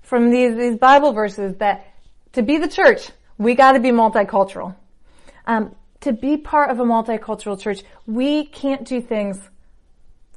from 0.02 0.31
these 0.31 0.55
these 0.57 0.76
Bible 0.76 1.12
verses 1.12 1.57
that 1.57 1.95
to 2.37 2.42
be 2.42 2.59
the 2.59 2.68
church, 2.68 3.11
we 3.38 3.55
got 3.55 3.72
to 3.72 3.81
be 3.81 3.88
multicultural. 3.88 4.75
Um, 5.46 5.75
to 6.01 6.12
be 6.12 6.37
part 6.37 6.70
of 6.70 6.79
a 6.79 6.85
multicultural 6.85 7.59
church, 7.59 7.83
we 8.07 8.44
can't 8.44 8.87
do 8.87 9.01
things, 9.01 9.40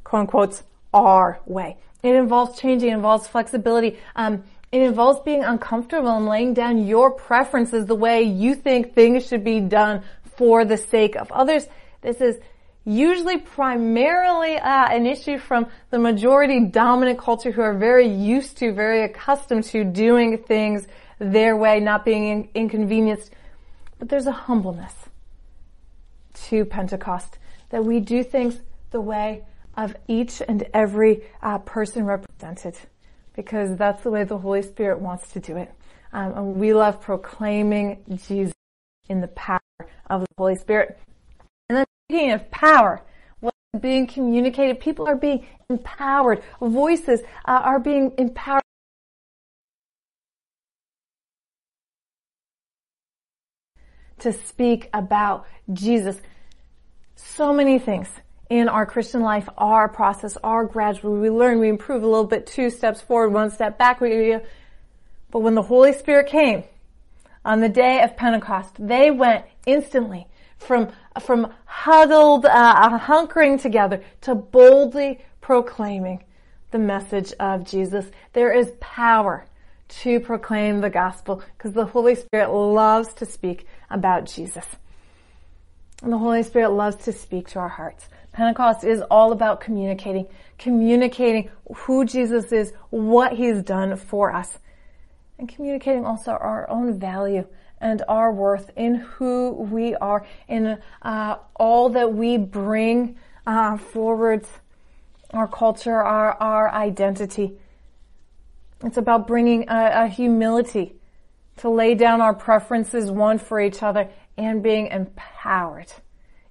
quote 0.05 0.21
unquote, 0.21 0.61
our 0.93 1.41
way. 1.45 1.77
It 2.01 2.15
involves 2.15 2.57
changing, 2.57 2.89
it 2.89 2.93
involves 2.93 3.27
flexibility. 3.27 3.99
Um, 4.15 4.43
it 4.71 4.81
involves 4.81 5.19
being 5.21 5.43
uncomfortable 5.43 6.15
and 6.15 6.25
laying 6.25 6.53
down 6.53 6.87
your 6.87 7.11
preferences 7.11 7.85
the 7.85 7.95
way 7.95 8.23
you 8.23 8.55
think 8.55 8.93
things 8.93 9.27
should 9.27 9.43
be 9.43 9.59
done 9.59 10.03
for 10.37 10.63
the 10.63 10.77
sake 10.77 11.17
of 11.17 11.29
others. 11.33 11.67
This 12.01 12.21
is 12.21 12.39
usually 12.89 13.37
primarily 13.37 14.57
uh, 14.57 14.87
an 14.87 15.05
issue 15.05 15.37
from 15.37 15.67
the 15.91 15.99
majority 15.99 16.65
dominant 16.65 17.19
culture 17.19 17.51
who 17.51 17.61
are 17.61 17.77
very 17.77 18.07
used 18.07 18.57
to, 18.57 18.73
very 18.73 19.03
accustomed 19.03 19.63
to 19.65 19.83
doing 19.83 20.39
things 20.39 20.87
their 21.19 21.55
way, 21.55 21.79
not 21.79 22.03
being 22.03 22.27
in- 22.27 22.49
inconvenienced. 22.55 23.31
But 23.99 24.09
there's 24.09 24.25
a 24.25 24.31
humbleness 24.31 24.93
to 26.47 26.65
Pentecost 26.65 27.37
that 27.69 27.85
we 27.85 27.99
do 27.99 28.23
things 28.23 28.59
the 28.89 29.01
way 29.01 29.43
of 29.77 29.95
each 30.07 30.41
and 30.47 30.67
every 30.73 31.23
uh, 31.43 31.59
person 31.59 32.05
represented 32.05 32.75
because 33.35 33.77
that's 33.77 34.03
the 34.03 34.09
way 34.09 34.23
the 34.23 34.37
Holy 34.37 34.63
Spirit 34.63 34.99
wants 34.99 35.31
to 35.33 35.39
do 35.39 35.57
it. 35.57 35.71
Um, 36.11 36.33
and 36.33 36.55
we 36.55 36.73
love 36.73 37.01
proclaiming 37.01 38.03
Jesus 38.25 38.53
in 39.09 39.21
the 39.21 39.27
power 39.29 39.59
of 40.09 40.21
the 40.21 40.27
Holy 40.37 40.55
Spirit. 40.55 40.99
Of 42.11 42.49
power, 42.49 43.03
what's 43.39 43.55
being 43.79 44.07
communicated? 44.07 44.79
People 44.79 45.07
are 45.07 45.15
being 45.15 45.45
empowered. 45.69 46.41
Voices 46.59 47.21
uh, 47.45 47.61
are 47.63 47.79
being 47.79 48.13
empowered 48.17 48.63
to 54.17 54.33
speak 54.33 54.89
about 54.91 55.45
Jesus. 55.71 56.19
So 57.15 57.53
many 57.53 57.77
things 57.77 58.09
in 58.49 58.67
our 58.67 58.87
Christian 58.87 59.21
life 59.21 59.47
are 59.55 59.85
a 59.85 59.89
process, 59.89 60.35
are 60.43 60.65
gradual. 60.65 61.15
We 61.15 61.29
learn, 61.29 61.59
we 61.59 61.69
improve 61.69 62.01
a 62.01 62.07
little 62.07 62.25
bit, 62.25 62.47
two 62.47 62.71
steps 62.71 63.01
forward, 63.01 63.29
one 63.29 63.51
step 63.51 63.77
back. 63.77 64.01
We, 64.01 64.39
But 65.29 65.39
when 65.39 65.53
the 65.53 65.61
Holy 65.61 65.93
Spirit 65.93 66.25
came 66.25 66.63
on 67.45 67.59
the 67.59 67.69
day 67.69 68.01
of 68.01 68.17
Pentecost, 68.17 68.75
they 68.79 69.11
went 69.11 69.45
instantly 69.67 70.25
from, 70.57 70.89
from 71.19 71.53
huddled, 71.65 72.45
uh, 72.45 72.99
hunkering 72.99 73.61
together 73.61 74.03
to 74.21 74.35
boldly 74.35 75.19
proclaiming 75.41 76.23
the 76.71 76.79
message 76.79 77.33
of 77.39 77.65
Jesus. 77.65 78.05
There 78.33 78.53
is 78.53 78.71
power 78.79 79.45
to 79.89 80.19
proclaim 80.19 80.81
the 80.81 80.89
gospel 80.89 81.41
because 81.57 81.73
the 81.73 81.85
Holy 81.85 82.15
Spirit 82.15 82.51
loves 82.51 83.13
to 83.15 83.25
speak 83.25 83.65
about 83.89 84.25
Jesus. 84.25 84.65
And 86.03 86.13
the 86.13 86.17
Holy 86.17 86.43
Spirit 86.43 86.69
loves 86.69 86.95
to 87.05 87.11
speak 87.11 87.49
to 87.49 87.59
our 87.59 87.69
hearts. 87.69 88.07
Pentecost 88.31 88.83
is 88.83 89.01
all 89.09 89.31
about 89.31 89.59
communicating, 89.59 90.27
communicating 90.57 91.49
who 91.73 92.05
Jesus 92.05 92.51
is, 92.51 92.71
what 92.89 93.33
he's 93.33 93.63
done 93.63 93.97
for 93.97 94.33
us, 94.33 94.59
and 95.37 95.49
communicating 95.49 96.05
also 96.05 96.31
our 96.31 96.69
own 96.69 96.99
value 96.99 97.45
and 97.81 98.03
our 98.07 98.31
worth 98.31 98.71
in 98.75 98.95
who 98.95 99.51
we 99.51 99.95
are, 99.95 100.25
in 100.47 100.79
uh, 101.01 101.37
all 101.55 101.89
that 101.89 102.13
we 102.13 102.37
bring 102.37 103.17
uh, 103.47 103.77
forward, 103.77 104.45
our 105.31 105.47
culture, 105.47 105.95
our, 105.95 106.33
our 106.33 106.71
identity. 106.71 107.57
It's 108.83 108.97
about 108.97 109.27
bringing 109.27 109.69
a, 109.69 110.05
a 110.05 110.07
humility 110.07 110.93
to 111.57 111.69
lay 111.69 111.95
down 111.95 112.21
our 112.21 112.33
preferences 112.33 113.11
one 113.11 113.37
for 113.37 113.59
each 113.59 113.83
other 113.83 114.09
and 114.37 114.63
being 114.63 114.87
empowered 114.87 115.91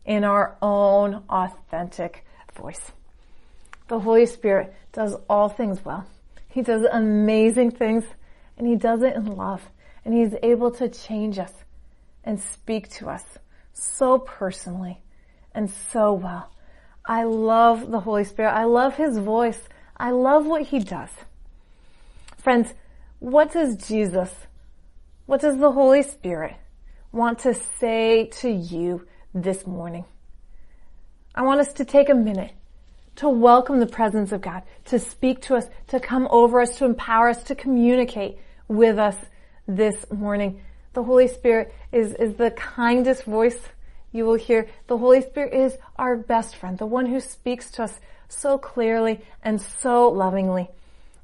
in 0.05 0.25
our 0.25 0.57
own 0.61 1.23
authentic 1.29 2.25
voice. 2.55 2.93
The 3.89 4.01
Holy 4.01 4.27
Spirit 4.27 4.75
does 4.93 5.15
all 5.29 5.49
things 5.49 5.85
well. 5.85 6.07
He 6.49 6.63
does 6.63 6.83
amazing 6.91 7.71
things 7.71 8.05
and 8.59 8.67
he 8.67 8.77
does 8.77 9.03
it 9.03 9.15
in 9.15 9.37
love 9.37 9.63
and 10.05 10.15
he's 10.15 10.35
able 10.43 10.71
to 10.73 10.89
change 10.89 11.39
us 11.39 11.53
and 12.25 12.41
speak 12.41 12.89
to 12.91 13.09
us 13.09 13.25
so 13.73 14.19
personally 14.19 15.03
and 15.55 15.71
so 15.71 16.13
well. 16.13 16.51
I 17.05 17.25
love 17.25 17.91
the 17.91 18.01
Holy 18.01 18.25
Spirit. 18.25 18.51
I 18.51 18.65
love 18.65 18.97
his 18.97 19.19
voice. 19.19 19.61
I 19.97 20.11
love 20.11 20.47
what 20.47 20.63
he 20.63 20.79
does. 20.79 21.11
Friends, 22.37 22.75
what 23.19 23.53
does 23.53 23.77
Jesus, 23.77 24.33
what 25.27 25.41
does 25.41 25.59
the 25.59 25.73
Holy 25.73 26.03
Spirit 26.03 26.55
want 27.11 27.41
to 27.41 27.55
say 27.55 28.27
to 28.27 28.51
you 28.51 29.07
this 29.35 29.67
morning? 29.67 30.05
I 31.35 31.43
want 31.43 31.61
us 31.61 31.73
to 31.75 31.85
take 31.85 32.09
a 32.09 32.15
minute 32.15 32.53
to 33.17 33.29
welcome 33.29 33.81
the 33.81 33.87
presence 33.87 34.31
of 34.31 34.41
God, 34.41 34.63
to 34.85 34.99
speak 35.01 35.41
to 35.43 35.57
us, 35.57 35.69
to 35.89 35.99
come 35.99 36.29
over 36.31 36.61
us, 36.61 36.77
to 36.77 36.85
empower 36.85 37.29
us, 37.29 37.43
to 37.45 37.55
communicate 37.57 38.39
with 38.69 38.99
us 38.99 39.17
this 39.69 40.11
morning. 40.11 40.61
The 40.95 41.05
Holy 41.05 41.29
Spirit 41.29 41.73
is, 41.93 42.15
is 42.15 42.35
the 42.35 42.51
kindest 42.51 43.23
voice 43.25 43.61
you 44.11 44.25
will 44.25 44.35
hear. 44.35 44.69
The 44.89 44.99
Holy 44.99 45.21
Spirit 45.21 45.53
is 45.53 45.77
our 45.97 46.17
best 46.17 46.57
friend, 46.57 46.79
the 46.79 46.87
one 46.87 47.07
who 47.07 47.21
speaks 47.21 47.71
to 47.73 47.85
us 47.85 48.01
so 48.29 48.59
clearly 48.59 49.21
and 49.45 49.61
so 49.61 50.09
lovingly 50.09 50.69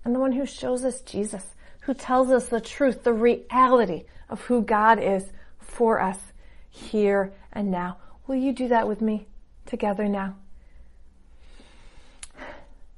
and 0.05 0.15
the 0.15 0.21
one 0.21 0.33
who 0.33 0.47
shows 0.47 0.85
us 0.85 1.01
Jesus, 1.01 1.55
who 1.81 1.95
tells 1.95 2.31
us 2.31 2.49
the 2.49 2.61
truth, 2.61 3.03
the 3.03 3.13
reality 3.13 4.05
of 4.29 4.43
who 4.43 4.63
God 4.63 5.03
is 5.03 5.25
for 5.59 6.01
us 6.01 6.19
here 6.71 7.33
and 7.53 7.71
now. 7.71 7.97
Will 8.27 8.37
you 8.37 8.53
do 8.53 8.69
that 8.69 8.87
with 8.87 9.01
me 9.01 9.27
together 9.67 10.07
now? 10.09 10.37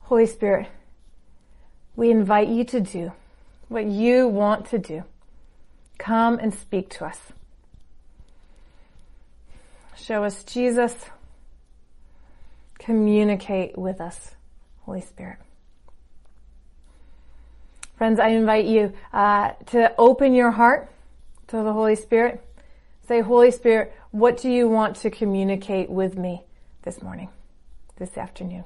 Holy 0.00 0.26
Spirit, 0.26 0.68
we 1.94 2.10
invite 2.10 2.48
you 2.48 2.64
to 2.64 2.80
do 2.80 3.12
what 3.68 3.86
you 3.86 4.28
want 4.28 4.66
to 4.66 4.78
do. 4.78 5.04
Come 5.98 6.38
and 6.38 6.54
speak 6.54 6.90
to 6.90 7.04
us. 7.04 7.18
Show 9.96 10.24
us 10.24 10.44
Jesus. 10.44 10.94
Communicate 12.78 13.76
with 13.76 14.00
us, 14.00 14.32
Holy 14.82 15.00
Spirit. 15.00 15.38
Friends, 17.96 18.20
I 18.20 18.28
invite 18.28 18.66
you 18.66 18.92
uh, 19.12 19.52
to 19.66 19.94
open 19.96 20.34
your 20.34 20.50
heart 20.50 20.90
to 21.48 21.56
the 21.56 21.72
Holy 21.72 21.96
Spirit. 21.96 22.44
Say, 23.08 23.20
Holy 23.20 23.50
Spirit, 23.50 23.94
what 24.10 24.36
do 24.36 24.50
you 24.50 24.68
want 24.68 24.96
to 24.96 25.10
communicate 25.10 25.88
with 25.88 26.16
me 26.16 26.42
this 26.82 27.02
morning, 27.02 27.30
this 27.96 28.18
afternoon? 28.18 28.64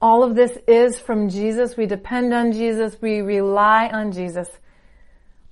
All 0.00 0.22
of 0.22 0.36
this 0.36 0.56
is 0.68 0.98
from 0.98 1.28
Jesus. 1.28 1.76
We 1.76 1.86
depend 1.86 2.32
on 2.32 2.52
Jesus. 2.52 2.96
We 3.00 3.20
rely 3.20 3.88
on 3.88 4.12
Jesus. 4.12 4.48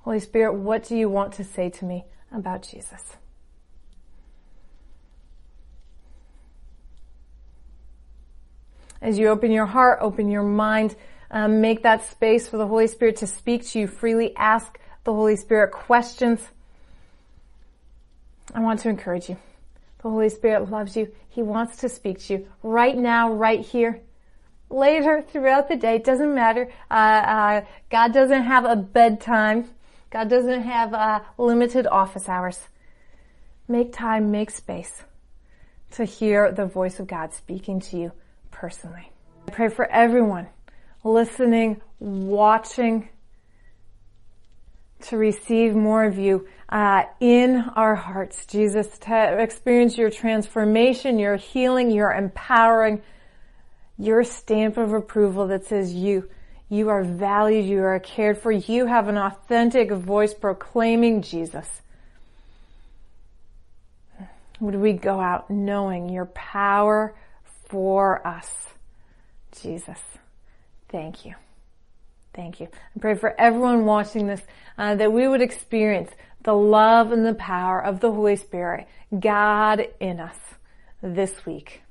Holy 0.01 0.21
Spirit, 0.21 0.55
what 0.55 0.85
do 0.85 0.97
you 0.97 1.09
want 1.09 1.33
to 1.35 1.45
say 1.45 1.69
to 1.69 1.85
me 1.85 2.05
about 2.33 2.63
Jesus? 2.63 3.17
As 9.03 9.19
you 9.19 9.29
open 9.29 9.51
your 9.51 9.67
heart, 9.67 9.99
open 10.01 10.31
your 10.31 10.45
mind, 10.45 10.95
um, 11.31 11.61
make 11.61 11.83
that 11.83 12.09
space 12.09 12.49
for 12.49 12.57
the 12.57 12.67
Holy 12.67 12.87
Spirit 12.87 13.17
to 13.17 13.27
speak 13.27 13.67
to 13.71 13.81
you 13.81 13.89
freely. 13.89 14.35
Ask 14.37 14.79
the 15.03 15.13
Holy 15.13 15.37
Spirit 15.37 15.73
questions. 15.73 16.41
I 18.55 18.61
want 18.61 18.81
to 18.81 18.89
encourage 18.89 19.29
you. 19.29 19.37
The 20.03 20.11
Holy 20.11 20.29
Spirit 20.29 20.71
loves 20.71 20.97
you. 20.97 21.13
He 21.29 21.43
wants 21.43 21.79
to 21.79 21.89
speak 21.89 22.21
to 22.21 22.35
you 22.35 22.49
right 22.63 22.97
now, 22.97 23.33
right 23.33 23.61
here 23.61 24.01
later 24.71 25.23
throughout 25.23 25.69
the 25.69 25.77
day. 25.77 25.97
It 25.97 26.05
doesn't 26.05 26.35
matter. 26.35 26.71
Uh, 26.91 26.95
uh, 26.95 27.65
God 27.91 28.13
doesn't 28.13 28.43
have 28.43 28.65
a 28.65 28.77
bedtime. 28.77 29.71
God 30.11 30.29
doesn't 30.29 30.63
have 30.63 30.95
uh, 30.95 31.21
limited 31.39 31.87
office 31.87 32.29
hours. 32.29 32.59
Make 33.69 33.93
time, 33.93 34.31
make 34.31 34.51
space 34.51 35.03
to 35.93 36.05
hear 36.05 36.53
the 36.53 36.67
voice 36.67 37.01
of 37.01 37.07
God 37.07 37.33
speaking 37.33 37.81
to 37.81 37.99
you 37.99 38.13
personally. 38.51 39.11
I 39.49 39.51
pray 39.51 39.69
for 39.69 39.87
everyone 39.87 40.49
listening, 41.05 41.81
watching, 41.99 43.09
to 45.03 45.17
receive 45.17 45.75
more 45.75 46.05
of 46.05 46.19
you 46.19 46.49
uh, 46.69 47.05
in 47.21 47.61
our 47.77 47.95
hearts, 47.95 48.45
Jesus, 48.47 48.99
to 48.99 49.39
experience 49.39 49.97
your 49.97 50.11
transformation, 50.11 51.19
your 51.19 51.37
healing, 51.37 51.91
your 51.91 52.13
empowering 52.13 53.03
your 53.99 54.25
stamp 54.25 54.77
of 54.77 54.93
approval 54.93 55.49
that 55.49 55.65
says 55.67 55.95
you, 55.95 56.29
you 56.69 56.89
are 56.89 57.03
valued, 57.03 57.67
you 57.67 57.83
are 57.83 57.99
cared 58.01 58.39
for, 58.39 58.53
you 58.53 58.87
have 58.87 59.09
an 59.09 59.17
authentic 59.17 59.91
voice 59.91 60.35
proclaiming 60.35 61.23
Jesus. 61.23 61.69
Would 64.61 64.77
we 64.77 64.95
go 64.95 65.21
out 65.21 65.51
knowing 65.51 66.09
your 66.09 66.27
power 66.27 67.15
for 67.69 68.27
us? 68.27 68.51
Jesus, 69.63 69.99
thank 70.89 71.25
you. 71.25 71.35
Thank 72.35 72.61
you. 72.61 72.69
I 72.95 73.01
pray 73.01 73.15
for 73.15 73.39
everyone 73.41 73.87
watching 73.87 74.27
this 74.27 74.43
uh, 74.77 74.95
that 74.97 75.13
we 75.13 75.27
would 75.27 75.41
experience 75.41 76.11
the 76.43 76.55
love 76.55 77.11
and 77.13 77.25
the 77.25 77.35
power 77.35 77.83
of 77.83 78.01
the 78.01 78.13
Holy 78.13 78.37
Spirit, 78.37 78.87
God 79.19 79.89
in 80.01 80.21
us 80.21 80.37
this 81.03 81.47
week. 81.47 81.83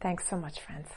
Thanks 0.00 0.28
so 0.28 0.36
much, 0.36 0.60
friends. 0.60 0.88